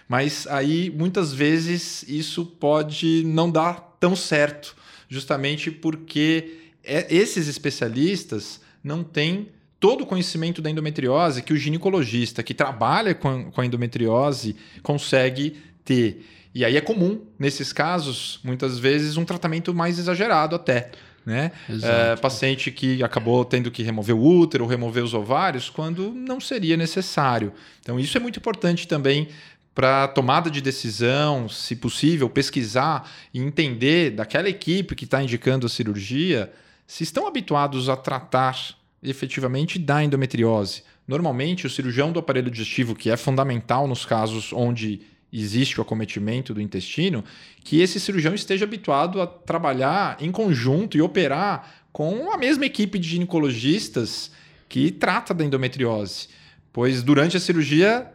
Mas 0.09 0.47
aí, 0.47 0.89
muitas 0.89 1.33
vezes, 1.33 2.03
isso 2.07 2.45
pode 2.45 3.23
não 3.25 3.51
dar 3.51 3.95
tão 3.99 4.15
certo, 4.15 4.75
justamente 5.07 5.69
porque 5.69 6.66
é, 6.87 7.07
esses 7.09 7.47
especialistas 7.47 8.61
não 8.83 9.03
têm 9.03 9.49
todo 9.79 10.01
o 10.01 10.05
conhecimento 10.05 10.61
da 10.61 10.69
endometriose 10.69 11.43
que 11.43 11.53
o 11.53 11.57
ginecologista 11.57 12.41
que 12.41 12.53
trabalha 12.53 13.13
com 13.13 13.51
a 13.55 13.65
endometriose 13.65 14.55
consegue 14.81 15.57
ter. 15.85 16.25
E 16.53 16.65
aí 16.65 16.75
é 16.75 16.81
comum, 16.81 17.21
nesses 17.37 17.71
casos, 17.71 18.39
muitas 18.43 18.79
vezes, 18.79 19.17
um 19.17 19.25
tratamento 19.25 19.73
mais 19.73 19.99
exagerado 19.99 20.55
até. 20.55 20.89
Né? 21.23 21.51
É, 21.83 22.15
paciente 22.15 22.71
que 22.71 23.03
acabou 23.03 23.43
tendo 23.43 23.69
que 23.69 23.83
remover 23.83 24.15
o 24.15 24.23
útero, 24.23 24.65
remover 24.65 25.03
os 25.03 25.13
ovários, 25.13 25.69
quando 25.69 26.13
não 26.13 26.39
seria 26.39 26.77
necessário. 26.77 27.51
Então, 27.81 27.99
isso 27.99 28.17
é 28.17 28.19
muito 28.19 28.39
importante 28.39 28.87
também 28.87 29.27
para 29.75 30.07
tomada 30.07 30.49
de 30.49 30.61
decisão, 30.61 31.47
se 31.47 31.75
possível, 31.75 32.27
pesquisar 32.29 33.07
e 33.31 33.39
entender 33.39 34.11
daquela 34.11 34.49
equipe 34.49 34.95
que 34.95 35.03
está 35.03 35.21
indicando 35.21 35.67
a 35.67 35.69
cirurgia 35.69 36.51
se 36.87 37.03
estão 37.03 37.27
habituados 37.27 37.89
a 37.89 37.97
tratar 37.97 38.57
efetivamente 39.03 39.77
da 39.77 40.01
endometriose. 40.01 40.83
Normalmente, 41.07 41.67
o 41.67 41.69
cirurgião 41.69 42.11
do 42.11 42.19
aparelho 42.19 42.49
digestivo, 42.49 42.95
que 42.95 43.09
é 43.09 43.17
fundamental 43.17 43.87
nos 43.87 44.05
casos 44.05 44.51
onde 44.53 45.01
existe 45.31 45.79
o 45.79 45.81
acometimento 45.81 46.53
do 46.53 46.61
intestino, 46.61 47.23
que 47.63 47.81
esse 47.81 47.99
cirurgião 47.99 48.33
esteja 48.33 48.65
habituado 48.65 49.21
a 49.21 49.27
trabalhar 49.27 50.17
em 50.21 50.31
conjunto 50.31 50.97
e 50.97 51.01
operar 51.01 51.85
com 51.91 52.31
a 52.31 52.37
mesma 52.37 52.65
equipe 52.65 52.97
de 52.97 53.09
ginecologistas 53.09 54.31
que 54.69 54.89
trata 54.91 55.33
da 55.33 55.43
endometriose. 55.43 56.29
Pois 56.71 57.03
durante 57.03 57.35
a 57.35 57.39
cirurgia 57.39 58.11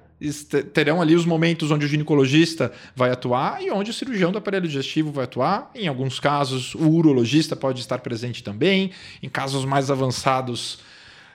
terão 0.73 1.01
ali 1.01 1.15
os 1.15 1.25
momentos 1.25 1.71
onde 1.71 1.87
o 1.87 1.89
ginecologista 1.89 2.73
vai 2.95 3.11
atuar 3.11 3.63
e 3.63 3.71
onde 3.71 3.91
o 3.91 3.95
cirurgião 3.95 4.31
do 4.31 4.39
aparelho 4.39 4.67
digestivo 4.67 5.11
vai 5.11 5.25
atuar. 5.25 5.71
Em 5.75 5.89
alguns 5.89 6.21
casos, 6.21 6.75
o 6.75 6.89
urologista 6.89 7.57
pode 7.57 7.81
estar 7.81 7.99
presente 7.99 8.43
também. 8.43 8.91
Em 9.23 9.29
casos 9.29 9.65
mais 9.65 9.91
avançados, 9.91 10.81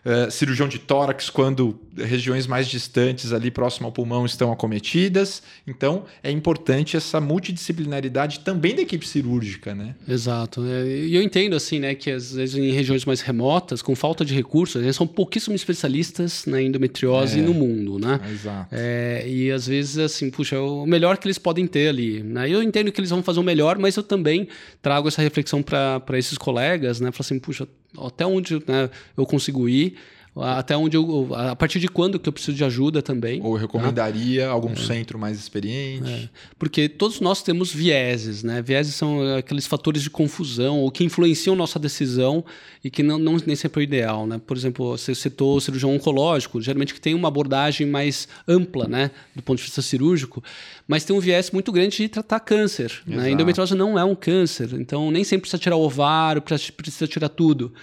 uh, 0.07 0.31
cirurgião 0.31 0.67
de 0.67 0.79
tórax, 0.79 1.29
quando 1.29 1.77
regiões 1.95 2.47
mais 2.47 2.67
distantes, 2.67 3.33
ali 3.33 3.51
próximo 3.51 3.87
ao 3.87 3.91
pulmão, 3.91 4.25
estão 4.25 4.51
acometidas. 4.51 5.43
Então, 5.65 6.05
é 6.23 6.31
importante 6.31 6.95
essa 6.95 7.19
multidisciplinaridade 7.19 8.39
também 8.39 8.75
da 8.75 8.81
equipe 8.81 9.07
cirúrgica, 9.07 9.75
né? 9.75 9.95
Exato. 10.07 10.63
É, 10.65 10.87
e 10.87 11.15
eu 11.15 11.21
entendo, 11.21 11.55
assim, 11.55 11.79
né, 11.79 11.93
que 11.95 12.11
às 12.11 12.33
vezes 12.33 12.55
em 12.55 12.71
regiões 12.71 13.03
mais 13.03 13.21
remotas, 13.21 13.81
com 13.81 13.95
falta 13.95 14.23
de 14.23 14.33
recursos, 14.33 14.95
são 14.95 15.05
pouquíssimos 15.05 15.59
especialistas 15.59 16.45
na 16.45 16.61
endometriose 16.61 17.39
é, 17.39 17.41
no 17.41 17.53
mundo, 17.53 17.99
né? 17.99 18.19
Exato. 18.31 18.67
É, 18.71 19.25
e 19.27 19.51
às 19.51 19.67
vezes, 19.67 19.97
assim, 19.97 20.29
puxa, 20.29 20.55
é 20.55 20.59
o 20.59 20.85
melhor 20.85 21.17
que 21.17 21.27
eles 21.27 21.37
podem 21.37 21.67
ter 21.67 21.89
ali. 21.89 22.21
Né? 22.23 22.49
Eu 22.49 22.63
entendo 22.63 22.91
que 22.91 22.99
eles 22.99 23.09
vão 23.09 23.23
fazer 23.23 23.39
o 23.39 23.43
melhor, 23.43 23.77
mas 23.77 23.95
eu 23.95 24.03
também 24.03 24.47
trago 24.81 25.07
essa 25.07 25.21
reflexão 25.21 25.61
para 25.61 26.17
esses 26.17 26.37
colegas, 26.37 26.99
né? 26.99 27.11
Falar 27.11 27.25
assim, 27.25 27.39
puxa, 27.39 27.67
até 27.97 28.25
onde 28.25 28.55
né, 28.67 28.89
eu 29.15 29.25
consigo 29.25 29.67
ir 29.69 29.97
até 30.41 30.75
onde 30.75 30.95
eu. 30.95 31.33
A 31.33 31.55
partir 31.55 31.79
de 31.79 31.87
quando 31.87 32.19
que 32.19 32.27
eu 32.27 32.33
preciso 32.33 32.55
de 32.55 32.63
ajuda 32.63 33.01
também. 33.01 33.41
Ou 33.41 33.55
eu 33.55 33.61
recomendaria 33.61 34.45
tá? 34.45 34.51
algum 34.51 34.71
é. 34.71 34.75
centro 34.75 35.17
mais 35.17 35.37
experiente. 35.37 36.09
É. 36.09 36.29
Porque 36.57 36.87
todos 36.87 37.19
nós 37.19 37.41
temos 37.41 37.73
vieses, 37.73 38.43
né? 38.43 38.61
Vieses 38.61 38.95
são 38.95 39.35
aqueles 39.35 39.65
fatores 39.65 40.01
de 40.01 40.09
confusão 40.09 40.79
ou 40.79 40.91
que 40.91 41.03
influenciam 41.03 41.55
nossa 41.55 41.79
decisão 41.79 42.43
e 42.83 42.89
que 42.89 43.03
não, 43.03 43.17
não 43.17 43.37
nem 43.45 43.55
sempre 43.55 43.81
é 43.81 43.81
o 43.81 43.83
ideal, 43.83 44.27
né? 44.27 44.39
Por 44.45 44.55
exemplo, 44.55 44.97
você 44.97 45.13
citou 45.15 45.57
o 45.57 45.61
cirurgião 45.61 45.93
oncológico, 45.93 46.61
geralmente 46.61 46.93
que 46.93 47.01
tem 47.01 47.13
uma 47.13 47.27
abordagem 47.27 47.87
mais 47.87 48.27
ampla, 48.47 48.87
né? 48.87 49.11
Do 49.35 49.41
ponto 49.41 49.57
de 49.57 49.63
vista 49.63 49.81
cirúrgico, 49.81 50.43
mas 50.87 51.03
tem 51.03 51.15
um 51.15 51.19
viés 51.19 51.51
muito 51.51 51.71
grande 51.71 51.97
de 51.97 52.09
tratar 52.09 52.39
câncer. 52.39 53.01
Né? 53.05 53.25
A 53.25 53.29
endometriose 53.29 53.75
não 53.75 53.97
é 53.97 54.03
um 54.03 54.15
câncer, 54.15 54.69
então 54.73 55.11
nem 55.11 55.23
sempre 55.23 55.41
precisa 55.41 55.61
tirar 55.61 55.75
o 55.75 55.81
ovário, 55.81 56.41
precisa 56.41 57.07
tirar 57.07 57.29
tudo. 57.29 57.73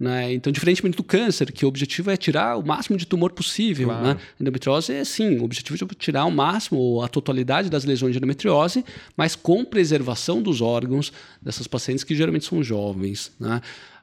Né? 0.00 0.32
Então, 0.32 0.50
diferentemente 0.50 0.96
do 0.96 1.04
câncer, 1.04 1.52
que 1.52 1.66
o 1.66 1.68
objetivo 1.68 2.10
é 2.10 2.16
tirar 2.16 2.56
o 2.56 2.66
máximo 2.66 2.96
de 2.96 3.06
tumor 3.06 3.32
possível. 3.32 3.88
Claro. 3.88 4.06
Né? 4.06 4.16
Endometriose 4.40 4.94
é 4.94 5.04
sim, 5.04 5.36
o 5.36 5.44
objetivo 5.44 5.84
é 5.84 5.94
tirar 5.94 6.24
o 6.24 6.30
máximo, 6.30 7.02
a 7.02 7.08
totalidade 7.08 7.68
das 7.68 7.84
lesões 7.84 8.12
de 8.12 8.18
endometriose, 8.18 8.82
mas 9.14 9.36
com 9.36 9.62
preservação 9.62 10.40
dos 10.40 10.62
órgãos 10.62 11.12
dessas 11.42 11.66
pacientes 11.66 12.02
que 12.02 12.14
geralmente 12.14 12.46
são 12.46 12.62
jovens. 12.62 13.30
Né? 13.38 13.60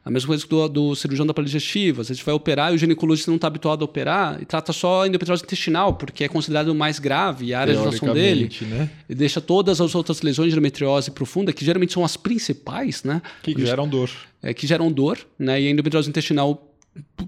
A 0.08 0.10
mesma 0.10 0.28
coisa 0.28 0.48
do, 0.48 0.67
do 0.70 0.96
cirurgião 0.96 1.28
da 1.28 1.34
palha 1.34 1.46
digestiva. 1.46 2.02
A 2.02 2.06
gente 2.06 2.24
vai 2.24 2.34
operar 2.34 2.72
e 2.72 2.76
o 2.76 2.78
ginecologista 2.78 3.30
não 3.30 3.36
está 3.36 3.48
habituado 3.48 3.82
a 3.82 3.86
operar 3.86 4.41
e 4.41 4.46
trata 4.46 4.72
só 4.72 5.04
a 5.04 5.08
endometriose 5.08 5.43
intestinal, 5.43 5.96
porque 5.96 6.24
é 6.24 6.30
considerado 6.30 6.74
mais 6.74 6.98
grave 6.98 7.54
a 7.54 7.60
área 7.60 7.74
de 7.74 7.80
atuação 7.80 8.13
dele. 8.13 8.50
Né? 8.62 8.89
E 9.10 9.13
deixa 9.13 9.41
todas 9.41 9.82
as 9.82 9.93
outras 9.93 10.22
lesões 10.22 10.48
de 10.48 10.54
endometriose 10.54 11.12
profunda, 11.12 11.52
que 11.52 11.65
geralmente 11.65 11.91
são 11.91 12.06
as 12.06 12.15
principais, 12.15 13.04
né? 13.04 13.22
Que 13.43 13.54
geram 13.65 13.86
dor. 13.86 14.10
É, 14.41 14.54
que 14.54 14.65
geram 14.65 14.89
dor, 14.89 15.20
né? 15.38 15.62
E 15.62 15.67
a 15.67 15.72
endometriose 15.72 16.08
intestinal 16.08 16.74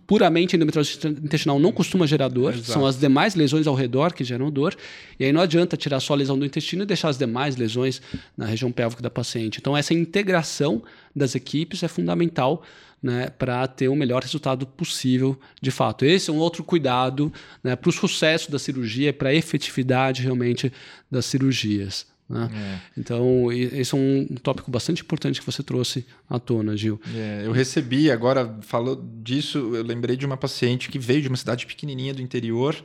puramente 0.05 0.55
endometriose 0.55 0.97
intestinal 1.07 1.59
não 1.59 1.71
costuma 1.71 2.07
gerar 2.07 2.27
dor, 2.27 2.53
Exato. 2.53 2.71
são 2.71 2.85
as 2.85 2.97
demais 2.97 3.35
lesões 3.35 3.67
ao 3.67 3.75
redor 3.75 4.13
que 4.13 4.23
geram 4.23 4.49
dor, 4.49 4.75
e 5.19 5.25
aí 5.25 5.31
não 5.31 5.41
adianta 5.41 5.77
tirar 5.77 5.99
só 5.99 6.13
a 6.13 6.17
lesão 6.17 6.37
do 6.37 6.45
intestino 6.45 6.83
e 6.83 6.85
deixar 6.85 7.09
as 7.09 7.17
demais 7.17 7.55
lesões 7.55 8.01
na 8.35 8.45
região 8.45 8.71
pélvica 8.71 9.01
da 9.01 9.09
paciente. 9.09 9.59
Então, 9.59 9.75
essa 9.75 9.93
integração 9.93 10.81
das 11.15 11.35
equipes 11.35 11.83
é 11.83 11.87
fundamental 11.87 12.63
né, 13.01 13.29
para 13.29 13.65
ter 13.67 13.87
o 13.87 13.95
melhor 13.95 14.21
resultado 14.21 14.65
possível 14.67 15.39
de 15.61 15.71
fato. 15.71 16.05
Esse 16.05 16.29
é 16.29 16.33
um 16.33 16.37
outro 16.37 16.63
cuidado 16.63 17.31
né, 17.63 17.75
para 17.75 17.89
o 17.89 17.93
sucesso 17.93 18.51
da 18.51 18.59
cirurgia, 18.59 19.13
para 19.13 19.29
a 19.29 19.33
efetividade 19.33 20.21
realmente 20.21 20.71
das 21.09 21.25
cirurgias. 21.25 22.05
Né? 22.29 22.47
É. 22.53 22.99
Então, 22.99 23.51
esse 23.51 23.95
é 23.95 23.97
um 23.97 24.35
tópico 24.43 24.69
bastante 24.69 25.01
importante 25.01 25.39
que 25.39 25.45
você 25.45 25.63
trouxe 25.63 26.05
à 26.29 26.37
tona, 26.37 26.77
Gil. 26.77 27.01
É, 27.15 27.41
eu 27.45 27.51
recebi, 27.51 28.11
agora 28.11 28.57
falou 28.61 29.03
disso, 29.21 29.57
eu 29.75 29.83
lembrei 29.83 30.15
de 30.15 30.25
uma 30.25 30.37
paciente 30.37 30.89
que 30.89 30.99
veio 30.99 31.21
de 31.21 31.27
uma 31.27 31.37
cidade 31.37 31.65
pequenininha 31.65 32.13
do 32.13 32.21
interior 32.21 32.75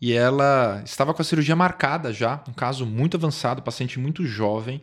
e 0.00 0.12
ela 0.12 0.82
estava 0.84 1.14
com 1.14 1.22
a 1.22 1.24
cirurgia 1.24 1.54
marcada 1.54 2.12
já, 2.12 2.42
um 2.48 2.52
caso 2.52 2.84
muito 2.84 3.16
avançado, 3.16 3.62
paciente 3.62 3.98
muito 3.98 4.24
jovem. 4.26 4.80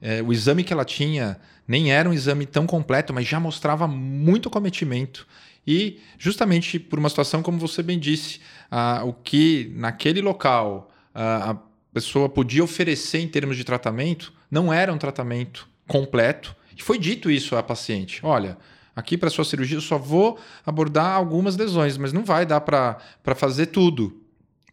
É, 0.00 0.22
o 0.22 0.32
exame 0.32 0.62
que 0.62 0.72
ela 0.72 0.84
tinha 0.84 1.38
nem 1.66 1.90
era 1.92 2.08
um 2.08 2.12
exame 2.12 2.46
tão 2.46 2.66
completo, 2.66 3.12
mas 3.12 3.26
já 3.26 3.40
mostrava 3.40 3.86
muito 3.88 4.48
cometimento. 4.48 5.26
E 5.66 6.00
justamente 6.18 6.78
por 6.78 6.98
uma 6.98 7.10
situação, 7.10 7.42
como 7.42 7.58
você 7.58 7.82
bem 7.82 7.98
disse, 7.98 8.40
o 9.04 9.12
que 9.12 9.70
naquele 9.74 10.22
local 10.22 10.90
a 11.14 11.56
pessoa 12.00 12.28
podia 12.28 12.62
oferecer 12.62 13.18
em 13.18 13.28
termos 13.28 13.56
de 13.56 13.64
tratamento 13.64 14.32
não 14.50 14.72
era 14.72 14.92
um 14.92 14.98
tratamento 14.98 15.68
completo. 15.86 16.54
E 16.76 16.82
foi 16.82 16.98
dito 16.98 17.30
isso 17.30 17.56
à 17.56 17.62
paciente: 17.62 18.20
olha, 18.22 18.56
aqui 18.94 19.18
para 19.18 19.30
sua 19.30 19.44
cirurgia 19.44 19.76
eu 19.76 19.82
só 19.82 19.98
vou 19.98 20.38
abordar 20.64 21.16
algumas 21.16 21.56
lesões, 21.56 21.96
mas 21.96 22.12
não 22.12 22.24
vai 22.24 22.46
dar 22.46 22.60
para 22.60 23.34
fazer 23.34 23.66
tudo, 23.66 24.22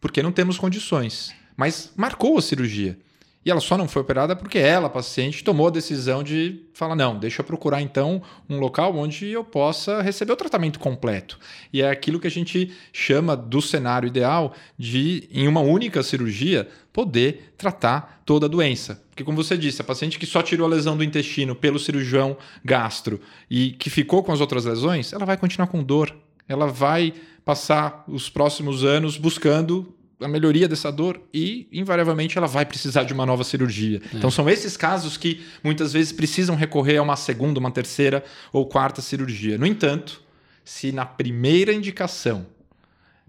porque 0.00 0.22
não 0.22 0.30
temos 0.30 0.56
condições. 0.56 1.34
Mas 1.56 1.92
marcou 1.96 2.38
a 2.38 2.42
cirurgia. 2.42 2.98
E 3.46 3.50
ela 3.50 3.60
só 3.60 3.78
não 3.78 3.86
foi 3.86 4.02
operada 4.02 4.34
porque 4.34 4.58
ela, 4.58 4.90
paciente, 4.90 5.44
tomou 5.44 5.68
a 5.68 5.70
decisão 5.70 6.20
de 6.20 6.62
falar: 6.74 6.96
não, 6.96 7.16
deixa 7.16 7.42
eu 7.42 7.46
procurar 7.46 7.80
então 7.80 8.20
um 8.50 8.58
local 8.58 8.96
onde 8.96 9.28
eu 9.28 9.44
possa 9.44 10.02
receber 10.02 10.32
o 10.32 10.36
tratamento 10.36 10.80
completo. 10.80 11.38
E 11.72 11.80
é 11.80 11.88
aquilo 11.88 12.18
que 12.18 12.26
a 12.26 12.30
gente 12.30 12.72
chama 12.92 13.36
do 13.36 13.62
cenário 13.62 14.08
ideal 14.08 14.52
de, 14.76 15.28
em 15.30 15.46
uma 15.46 15.60
única 15.60 16.02
cirurgia, 16.02 16.66
poder 16.92 17.54
tratar 17.56 18.20
toda 18.26 18.46
a 18.46 18.48
doença. 18.48 19.00
Porque, 19.10 19.22
como 19.22 19.40
você 19.40 19.56
disse, 19.56 19.80
a 19.80 19.84
paciente 19.84 20.18
que 20.18 20.26
só 20.26 20.42
tirou 20.42 20.66
a 20.66 20.70
lesão 20.70 20.96
do 20.96 21.04
intestino 21.04 21.54
pelo 21.54 21.78
cirurgião 21.78 22.36
gastro 22.64 23.20
e 23.48 23.70
que 23.70 23.88
ficou 23.88 24.24
com 24.24 24.32
as 24.32 24.40
outras 24.40 24.64
lesões, 24.64 25.12
ela 25.12 25.24
vai 25.24 25.36
continuar 25.36 25.68
com 25.68 25.84
dor. 25.84 26.12
Ela 26.48 26.66
vai 26.66 27.14
passar 27.44 28.02
os 28.08 28.28
próximos 28.28 28.82
anos 28.82 29.16
buscando 29.16 29.94
a 30.20 30.28
melhoria 30.28 30.66
dessa 30.66 30.90
dor 30.90 31.20
e, 31.32 31.68
invariavelmente, 31.70 32.38
ela 32.38 32.46
vai 32.46 32.64
precisar 32.64 33.04
de 33.04 33.12
uma 33.12 33.26
nova 33.26 33.44
cirurgia. 33.44 34.00
É. 34.12 34.16
Então, 34.16 34.30
são 34.30 34.48
esses 34.48 34.76
casos 34.76 35.16
que 35.16 35.44
muitas 35.62 35.92
vezes 35.92 36.12
precisam 36.12 36.56
recorrer 36.56 36.96
a 36.96 37.02
uma 37.02 37.16
segunda, 37.16 37.60
uma 37.60 37.70
terceira 37.70 38.24
ou 38.52 38.66
quarta 38.66 39.02
cirurgia. 39.02 39.58
No 39.58 39.66
entanto, 39.66 40.22
se 40.64 40.90
na 40.90 41.04
primeira 41.04 41.72
indicação 41.72 42.46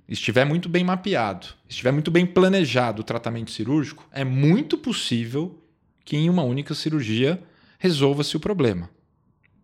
estiver 0.08 0.45
muito 0.45 0.69
bem 0.69 0.84
mapeado, 0.84 1.47
estiver 1.67 1.91
muito 1.91 2.10
bem 2.10 2.26
planejado 2.26 3.02
o 3.02 3.06
tratamento 3.06 3.52
cirúrgico, 3.52 4.08
é 4.12 4.23
muito 4.23 4.78
possível 4.78 5.62
que 6.06 6.15
em 6.15 6.30
uma 6.30 6.43
única 6.43 6.73
cirurgia 6.73 7.41
resolva-se 7.78 8.38
o 8.38 8.39
problema. 8.39 8.89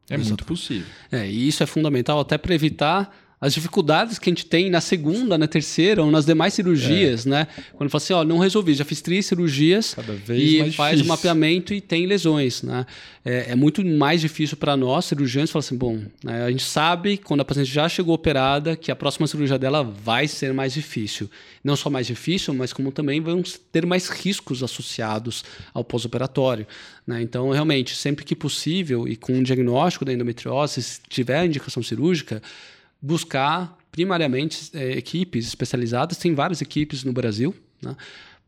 É 0.10 0.16
Exato. 0.16 0.30
muito 0.30 0.46
possível. 0.46 0.86
É, 1.10 1.26
e 1.30 1.48
isso 1.48 1.64
é 1.64 1.66
fundamental 1.66 2.20
até 2.20 2.38
para 2.38 2.54
evitar 2.54 3.16
as 3.44 3.54
dificuldades 3.54 4.18
que 4.18 4.30
a 4.30 4.32
gente 4.32 4.46
tem 4.46 4.70
na 4.70 4.80
segunda, 4.80 5.38
na 5.38 5.50
terceira 5.50 6.02
ou 6.02 6.10
nas 6.10 6.26
demais 6.26 6.54
cirurgias, 6.54 7.28
é. 7.28 7.30
né? 7.30 7.48
Quando 7.74 7.90
fala 7.90 8.02
assim, 8.02 8.14
ó, 8.14 8.24
não 8.24 8.38
resolvi, 8.38 8.74
já 8.74 8.86
fiz 8.86 9.02
três 9.02 9.26
cirurgias 9.26 9.98
e 10.30 10.72
faz 10.72 11.02
o 11.02 11.06
mapeamento 11.06 11.74
e 11.74 11.82
tem 11.82 12.06
lesões, 12.06 12.64
né? 12.64 12.86
É, 13.26 13.52
é 13.52 13.56
muito 13.56 13.86
mais 13.86 14.22
difícil 14.22 14.56
para 14.56 14.78
nós, 14.78 15.04
cirurgiões, 15.04 15.52
falar 15.52 15.60
assim, 15.60 15.76
bom, 15.76 16.04
né, 16.24 16.46
a 16.46 16.52
gente 16.52 16.64
sabe 16.64 17.18
quando 17.18 17.42
a 17.42 17.46
paciente 17.46 17.70
já 17.70 17.90
chegou 17.90 18.16
operada 18.16 18.78
que 18.78 18.90
a 18.90 18.96
próxima 18.96 19.28
cirurgia 19.28 19.60
dela 19.60 19.84
vai 19.84 20.26
ser 20.26 20.54
mais 20.54 20.74
difícil. 20.74 21.30
Não 21.62 21.76
só 21.76 21.90
mais 21.90 22.08
difícil, 22.08 22.54
mas 22.54 22.72
como 22.72 22.94
também 22.94 23.20
vão 23.20 23.44
ter 23.74 23.86
mais 23.86 24.08
riscos 24.08 24.64
associados 24.64 25.44
ao 25.74 25.84
pós-operatório. 25.84 26.66
Né? 27.06 27.22
Então, 27.22 27.50
realmente, 27.50 27.94
sempre 27.94 28.24
que 28.24 28.38
possível 28.38 29.06
e 29.06 29.18
com 29.18 29.34
um 29.34 29.44
diagnóstico 29.44 30.06
da 30.06 30.14
endometriose, 30.14 30.82
se 30.82 31.02
tiver 31.10 31.46
indicação 31.46 31.84
cirúrgica, 31.84 32.42
buscar 33.04 33.78
primariamente 33.92 34.72
é, 34.74 34.94
equipes 34.94 35.46
especializadas, 35.46 36.18
tem 36.18 36.34
várias 36.34 36.62
equipes 36.62 37.04
no 37.04 37.12
Brasil, 37.12 37.54
né, 37.82 37.96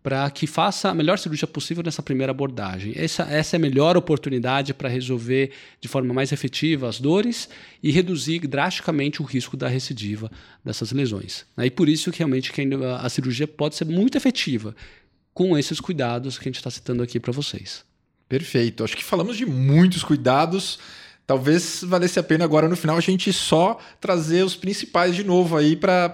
para 0.01 0.29
que 0.29 0.47
faça 0.47 0.89
a 0.89 0.93
melhor 0.93 1.17
cirurgia 1.17 1.47
possível 1.47 1.83
nessa 1.83 2.01
primeira 2.01 2.31
abordagem. 2.31 2.93
Essa, 2.95 3.23
essa 3.23 3.55
é 3.55 3.57
a 3.57 3.59
melhor 3.59 3.97
oportunidade 3.97 4.73
para 4.73 4.87
resolver 4.87 5.51
de 5.81 5.87
forma 5.87 6.13
mais 6.13 6.31
efetiva 6.31 6.87
as 6.87 6.99
dores 6.99 7.49
e 7.81 7.91
reduzir 7.91 8.47
drasticamente 8.47 9.21
o 9.21 9.25
risco 9.25 9.57
da 9.57 9.67
recidiva 9.67 10.31
dessas 10.63 10.91
lesões. 10.91 11.45
Né. 11.57 11.65
E 11.65 11.71
por 11.71 11.89
isso 11.89 12.11
que 12.11 12.19
realmente 12.19 12.51
a 12.99 13.09
cirurgia 13.09 13.47
pode 13.47 13.75
ser 13.75 13.85
muito 13.85 14.15
efetiva 14.15 14.75
com 15.33 15.57
esses 15.57 15.79
cuidados 15.79 16.37
que 16.37 16.47
a 16.47 16.49
gente 16.49 16.57
está 16.57 16.69
citando 16.69 17.01
aqui 17.03 17.19
para 17.19 17.31
vocês. 17.31 17.83
Perfeito. 18.29 18.83
Acho 18.83 18.95
que 18.95 19.03
falamos 19.03 19.35
de 19.35 19.45
muitos 19.45 20.03
cuidados 20.03 20.79
Talvez 21.27 21.83
valesse 21.83 22.19
a 22.19 22.23
pena 22.23 22.45
agora 22.45 22.69
no 22.69 22.75
final 22.75 22.97
a 22.97 23.01
gente 23.01 23.33
só 23.33 23.79
trazer 23.99 24.43
os 24.43 24.55
principais 24.55 25.15
de 25.15 25.23
novo 25.23 25.57
aí 25.57 25.75
para 25.75 26.13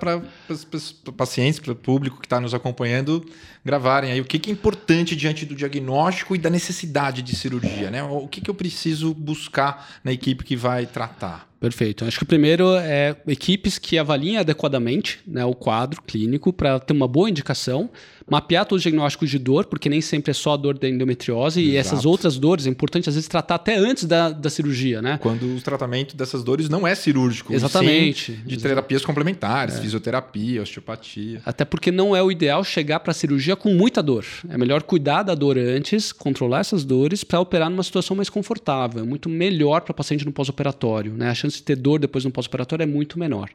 pacientes, 1.17 1.59
para 1.59 1.73
o 1.73 1.75
público 1.75 2.19
que 2.21 2.25
está 2.25 2.39
nos 2.39 2.53
acompanhando 2.53 3.25
gravarem 3.63 4.11
aí 4.11 4.21
o 4.21 4.25
que, 4.25 4.39
que, 4.39 4.49
é 4.49 4.53
importante 4.53 5.15
diante 5.15 5.45
do 5.45 5.53
diagnóstico 5.53 6.33
e 6.33 6.37
da 6.37 6.49
necessidade 6.49 7.21
de 7.21 7.35
cirurgia, 7.35 7.91
né? 7.91 8.01
O 8.01 8.27
que, 8.27 8.41
que 8.41 8.49
eu 8.49 8.55
preciso 8.55 9.13
buscar 9.13 9.99
na 10.03 10.11
equipe 10.11 10.43
que 10.43 10.55
vai 10.55 10.85
tratar. 10.85 11.50
Perfeito. 11.61 12.03
Acho 12.05 12.17
que 12.17 12.23
o 12.23 12.27
primeiro 12.27 12.75
é 12.75 13.15
equipes 13.27 13.77
que 13.77 13.95
avaliem 13.99 14.37
adequadamente 14.37 15.19
né, 15.27 15.45
o 15.45 15.53
quadro 15.53 16.01
clínico 16.01 16.51
para 16.51 16.79
ter 16.79 16.91
uma 16.91 17.07
boa 17.07 17.29
indicação, 17.29 17.87
mapear 18.27 18.65
todos 18.65 18.79
os 18.79 18.83
diagnósticos 18.83 19.29
de 19.29 19.37
dor, 19.37 19.65
porque 19.65 19.87
nem 19.87 20.01
sempre 20.01 20.31
é 20.31 20.33
só 20.33 20.53
a 20.53 20.57
dor 20.57 20.79
da 20.79 20.89
endometriose, 20.89 21.61
Exato. 21.61 21.73
e 21.73 21.77
essas 21.77 22.03
outras 22.03 22.39
dores 22.39 22.65
é 22.65 22.69
importante 22.69 23.07
às 23.07 23.13
vezes 23.13 23.27
tratar 23.29 23.55
até 23.55 23.77
antes 23.77 24.05
da, 24.05 24.31
da 24.31 24.49
cirurgia, 24.49 25.03
né? 25.03 25.19
Quando 25.21 25.55
o 25.55 25.61
tratamento 25.61 26.15
dessas 26.15 26.43
dores 26.43 26.67
não 26.67 26.87
é 26.87 26.95
cirúrgico. 26.95 27.53
Exatamente. 27.53 28.31
de 28.31 28.57
terapias 28.57 29.05
complementares, 29.05 29.75
é. 29.75 29.81
fisioterapia, 29.81 30.63
osteopatia. 30.63 31.43
Até 31.45 31.63
porque 31.63 31.91
não 31.91 32.15
é 32.15 32.23
o 32.23 32.31
ideal 32.31 32.63
chegar 32.63 33.01
para 33.01 33.11
a 33.11 33.13
cirurgia 33.13 33.55
com 33.55 33.71
muita 33.71 34.01
dor. 34.01 34.25
É 34.49 34.57
melhor 34.57 34.81
cuidar 34.81 35.21
da 35.21 35.35
dor 35.35 35.59
antes, 35.59 36.11
controlar 36.11 36.61
essas 36.61 36.83
dores 36.83 37.23
para 37.23 37.39
operar 37.39 37.69
numa 37.69 37.83
situação 37.83 38.15
mais 38.15 38.29
confortável. 38.29 39.03
É 39.03 39.05
muito 39.05 39.29
melhor 39.29 39.81
para 39.81 39.91
o 39.91 39.95
paciente 39.95 40.25
no 40.25 40.31
pós-operatório, 40.31 41.13
né? 41.13 41.29
A 41.29 41.35
chance 41.35 41.50
de 41.53 41.63
ter 41.63 41.75
dor 41.75 41.99
depois 41.99 42.25
no 42.25 42.31
pós-operatório 42.31 42.83
é 42.83 42.87
muito 42.87 43.19
menor. 43.19 43.49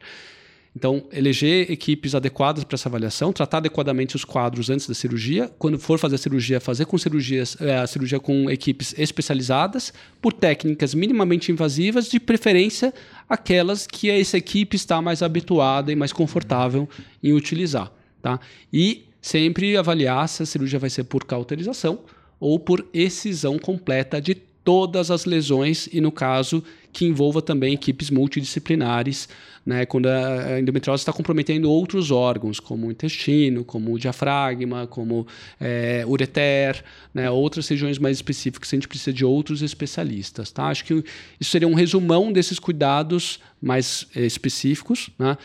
Então, 0.76 1.04
eleger 1.10 1.70
equipes 1.70 2.14
adequadas 2.14 2.62
para 2.62 2.74
essa 2.74 2.86
avaliação, 2.86 3.32
tratar 3.32 3.58
adequadamente 3.58 4.14
os 4.14 4.26
quadros 4.26 4.68
antes 4.68 4.86
da 4.86 4.92
cirurgia. 4.92 5.50
Quando 5.58 5.78
for 5.78 5.98
fazer 5.98 6.16
a 6.16 6.18
cirurgia, 6.18 6.60
fazer 6.60 6.84
com 6.84 6.98
cirurgias, 6.98 7.56
é, 7.62 7.78
a 7.78 7.86
cirurgia 7.86 8.20
com 8.20 8.50
equipes 8.50 8.94
especializadas, 8.98 9.90
por 10.20 10.34
técnicas 10.34 10.92
minimamente 10.92 11.50
invasivas, 11.50 12.10
de 12.10 12.20
preferência 12.20 12.92
aquelas 13.26 13.86
que 13.86 14.10
essa 14.10 14.36
equipe 14.36 14.76
está 14.76 15.00
mais 15.00 15.22
habituada 15.22 15.90
e 15.90 15.96
mais 15.96 16.12
confortável 16.12 16.86
em 17.22 17.32
utilizar. 17.32 17.90
Tá? 18.20 18.38
E 18.70 19.06
sempre 19.18 19.78
avaliar 19.78 20.28
se 20.28 20.42
a 20.42 20.46
cirurgia 20.46 20.78
vai 20.78 20.90
ser 20.90 21.04
por 21.04 21.24
cauterização 21.24 22.00
ou 22.38 22.60
por 22.60 22.86
excisão 22.92 23.58
completa 23.58 24.20
de 24.20 24.34
todas 24.66 25.12
as 25.12 25.24
lesões 25.24 25.88
e, 25.92 26.00
no 26.00 26.10
caso, 26.10 26.60
que 26.92 27.04
envolva 27.04 27.40
também 27.40 27.72
equipes 27.72 28.10
multidisciplinares, 28.10 29.28
né, 29.64 29.86
quando 29.86 30.06
a 30.06 30.58
endometriose 30.58 31.02
está 31.02 31.12
comprometendo 31.12 31.70
outros 31.70 32.10
órgãos, 32.10 32.58
como 32.58 32.88
o 32.88 32.90
intestino, 32.90 33.64
como 33.64 33.92
o 33.92 33.98
diafragma, 33.98 34.88
como 34.88 35.24
é, 35.60 36.04
ureter, 36.04 36.82
né, 37.14 37.30
outras 37.30 37.68
regiões 37.68 37.96
mais 37.96 38.16
específicas, 38.16 38.68
a 38.72 38.76
gente 38.76 38.88
precisa 38.88 39.12
de 39.12 39.24
outros 39.24 39.62
especialistas. 39.62 40.50
Tá? 40.50 40.64
Acho 40.64 40.84
que 40.84 40.94
isso 41.38 41.50
seria 41.50 41.68
um 41.68 41.74
resumão 41.74 42.32
desses 42.32 42.58
cuidados 42.58 43.38
mais 43.62 44.08
é, 44.16 44.26
específicos. 44.26 45.10
Né? 45.16 45.38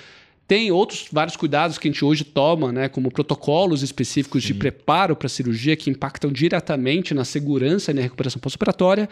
Tem 0.52 0.70
outros 0.70 1.08
vários 1.10 1.38
cuidados 1.38 1.78
que 1.78 1.88
a 1.88 1.92
gente 1.92 2.04
hoje 2.04 2.26
toma, 2.26 2.74
né, 2.74 2.90
como 2.90 3.10
protocolos 3.10 3.84
específicos 3.84 4.44
Sim. 4.44 4.48
de 4.48 4.54
preparo 4.56 5.16
para 5.16 5.28
a 5.28 5.30
cirurgia 5.30 5.78
que 5.78 5.90
impactam 5.90 6.30
diretamente 6.30 7.14
na 7.14 7.24
segurança 7.24 7.92
e 7.92 7.94
na 7.94 8.02
recuperação 8.02 8.38
pós-operatória. 8.38 9.08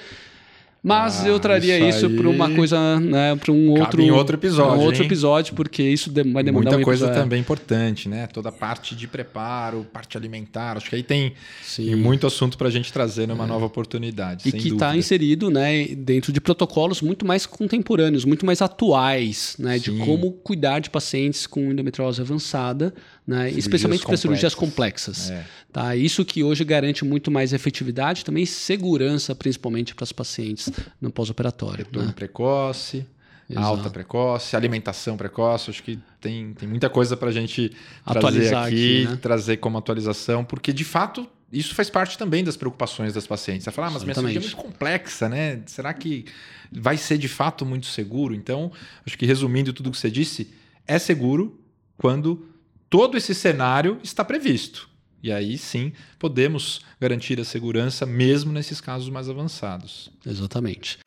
Mas 0.82 1.26
ah, 1.26 1.28
eu 1.28 1.40
traria 1.40 1.78
isso, 1.78 2.06
isso 2.06 2.10
para 2.16 2.30
uma 2.30 2.50
coisa, 2.50 3.00
né, 3.02 3.36
para 3.36 3.52
um 3.52 3.72
outro, 3.72 4.02
em 4.02 4.12
outro 4.12 4.38
episódio, 4.38 4.82
um 4.82 4.86
outro 4.86 5.04
episódio, 5.04 5.54
porque 5.54 5.84
isso 5.84 6.10
vai 6.12 6.42
demandar 6.42 6.52
muita 6.52 6.78
um 6.78 6.84
coisa 6.84 7.10
também 7.10 7.42
importante, 7.42 8.08
né? 8.08 8.28
Toda 8.28 8.48
a 8.48 8.52
parte 8.52 8.96
de 8.96 9.06
preparo, 9.06 9.86
parte 9.92 10.18
alimentar, 10.18 10.78
acho 10.78 10.90
que 10.90 10.96
aí 10.96 11.04
tem, 11.04 11.34
tem 11.76 11.96
muito 11.98 12.26
assunto 12.26 12.58
para 12.58 12.70
a 12.70 12.72
gente 12.72 12.94
trazer 12.94 13.28
numa 13.28 13.44
é. 13.44 13.48
nova 13.48 13.66
oportunidade. 13.66 14.48
E 14.48 14.54
que 14.54 14.70
está 14.70 14.96
inserido, 14.96 15.52
né, 15.52 15.86
dentro 15.88 16.32
de 16.32 16.40
protocolos 16.40 17.02
muito 17.02 17.26
mais 17.26 17.46
contemporâneos, 17.46 18.24
muito 18.24 18.46
mais 18.46 18.62
atuais, 18.62 19.56
né, 19.60 19.78
Sim. 19.78 19.98
de 19.98 20.06
como 20.06 20.32
cuidar 20.32 20.80
de 20.80 20.90
pacientes 20.90 21.46
com 21.46 21.60
endometriose 21.72 22.22
avançada, 22.22 22.94
né, 23.30 23.52
especialmente 23.52 24.04
para 24.04 24.18
cirurgias 24.18 24.56
complexas. 24.56 25.30
É. 25.30 25.46
Tá? 25.72 25.96
Isso 25.96 26.26
que 26.26 26.44
hoje 26.44 26.64
garante 26.64 27.06
muito 27.06 27.30
mais 27.30 27.54
efetividade, 27.54 28.26
também 28.26 28.44
segurança, 28.44 29.36
principalmente 29.36 29.94
para 29.94 30.04
os 30.04 30.12
pacientes 30.12 30.68
no 31.00 31.12
pós-operatório. 31.12 31.86
Retorno 31.86 32.08
né? 32.08 32.14
precoce. 32.16 33.06
Exato. 33.48 33.66
alta 33.66 33.90
precoce, 33.92 34.56
alimentação 34.56 35.16
precoce. 35.16 35.70
Acho 35.70 35.84
que 35.84 36.00
tem, 36.20 36.54
tem 36.56 36.68
muita 36.68 36.90
coisa 36.90 37.16
para 37.16 37.30
a 37.30 37.32
gente 37.32 37.72
trazer 38.04 38.56
aqui, 38.56 39.04
aqui 39.04 39.08
né? 39.08 39.20
trazer 39.22 39.58
como 39.58 39.78
atualização, 39.78 40.44
porque 40.44 40.74
de 40.74 40.84
fato 40.84 41.28
isso 41.52 41.76
faz 41.76 41.88
parte 41.88 42.18
também 42.18 42.44
das 42.44 42.58
preocupações 42.58 43.14
das 43.14 43.28
pacientes. 43.28 43.64
Você 43.64 43.72
fala, 43.72 43.90
ah, 43.90 43.92
mas 43.92 44.04
minha 44.04 44.16
cirurgia 44.16 44.40
é 44.40 44.42
muito 44.42 44.56
complexa, 44.56 45.30
né? 45.30 45.62
Será 45.68 45.94
que 45.94 46.26
vai 46.72 46.98
ser 46.98 47.20
de 47.20 47.28
fato 47.28 47.64
muito 47.64 47.86
seguro? 47.86 48.34
Então, 48.34 48.72
acho 49.06 49.16
que 49.18 49.26
resumindo 49.26 49.72
tudo 49.72 49.88
o 49.88 49.92
que 49.92 49.98
você 49.98 50.10
disse, 50.10 50.52
é 50.88 50.98
seguro 50.98 51.60
quando 51.98 52.50
todo 52.90 53.18
esse 53.18 53.34
cenário 53.34 54.00
está 54.04 54.24
previsto. 54.26 54.90
E 55.22 55.32
aí 55.32 55.58
sim 55.58 55.92
podemos 56.18 56.82
garantir 57.00 57.40
a 57.40 57.44
segurança 57.44 58.06
mesmo 58.06 58.52
nesses 58.52 58.80
casos 58.80 59.10
mais 59.10 59.30
avançados. 59.30 60.10
Exatamente. 60.26 61.00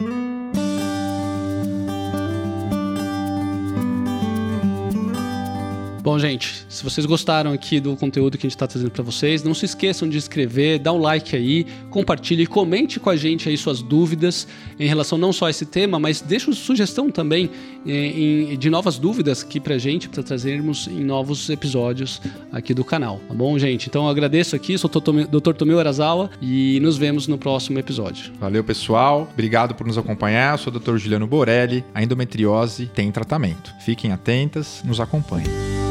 Bom, 6.03 6.19
gente, 6.19 6.67
se 6.69 6.83
vocês 6.83 7.07
gostaram 7.07 7.53
aqui 7.53 7.79
do 7.79 7.95
conteúdo 7.95 8.37
que 8.37 8.45
a 8.45 8.49
gente 8.49 8.57
está 8.57 8.67
trazendo 8.67 8.91
para 8.91 9.05
vocês, 9.05 9.45
não 9.45 9.55
se 9.55 9.67
esqueçam 9.67 10.09
de 10.09 10.17
inscrever, 10.17 10.81
dar 10.81 10.93
um 10.93 10.99
like 10.99 11.37
aí, 11.37 11.65
compartilhe, 11.91 12.45
comente 12.45 12.99
com 12.99 13.09
a 13.09 13.15
gente 13.15 13.49
aí 13.49 13.57
suas 13.57 13.81
dúvidas 13.81 14.49
em 14.81 14.88
relação 14.88 15.17
não 15.17 15.33
só 15.33 15.47
a 15.47 15.51
esse 15.51 15.65
tema, 15.65 16.01
mas 16.01 16.21
deixe 16.21 16.53
sugestão 16.55 17.09
também 17.09 17.49
em, 17.87 18.53
em, 18.53 18.59
de 18.59 18.69
novas 18.69 18.99
dúvidas 18.99 19.45
aqui 19.45 19.61
para 19.61 19.77
a 19.77 19.79
gente, 19.79 20.09
para 20.09 20.25
trazermos 20.25 20.88
em 20.88 21.05
novos 21.05 21.49
episódios 21.49 22.21
aqui 22.51 22.75
do 22.75 22.83
canal, 22.83 23.21
tá 23.29 23.35
bom, 23.35 23.57
gente? 23.57 23.88
Então 23.88 24.03
eu 24.03 24.11
agradeço 24.11 24.57
aqui, 24.57 24.77
sou 24.77 24.91
o 24.93 25.41
Dr. 25.41 25.53
Tomeu 25.53 25.79
Arazawa 25.79 26.31
e 26.41 26.81
nos 26.81 26.99
vemos 26.99 27.29
no 27.29 27.38
próximo 27.38 27.79
episódio. 27.79 28.33
Valeu, 28.41 28.65
pessoal. 28.65 29.29
Obrigado 29.33 29.73
por 29.77 29.87
nos 29.87 29.97
acompanhar. 29.97 30.55
Eu 30.55 30.59
sou 30.59 30.73
o 30.73 30.81
Dr. 30.81 30.97
Juliano 30.97 31.29
Borelli. 31.29 31.85
A 31.95 32.03
endometriose 32.03 32.87
tem 32.87 33.12
tratamento. 33.12 33.73
Fiquem 33.85 34.11
atentas, 34.11 34.83
nos 34.85 34.99
acompanhem. 34.99 35.82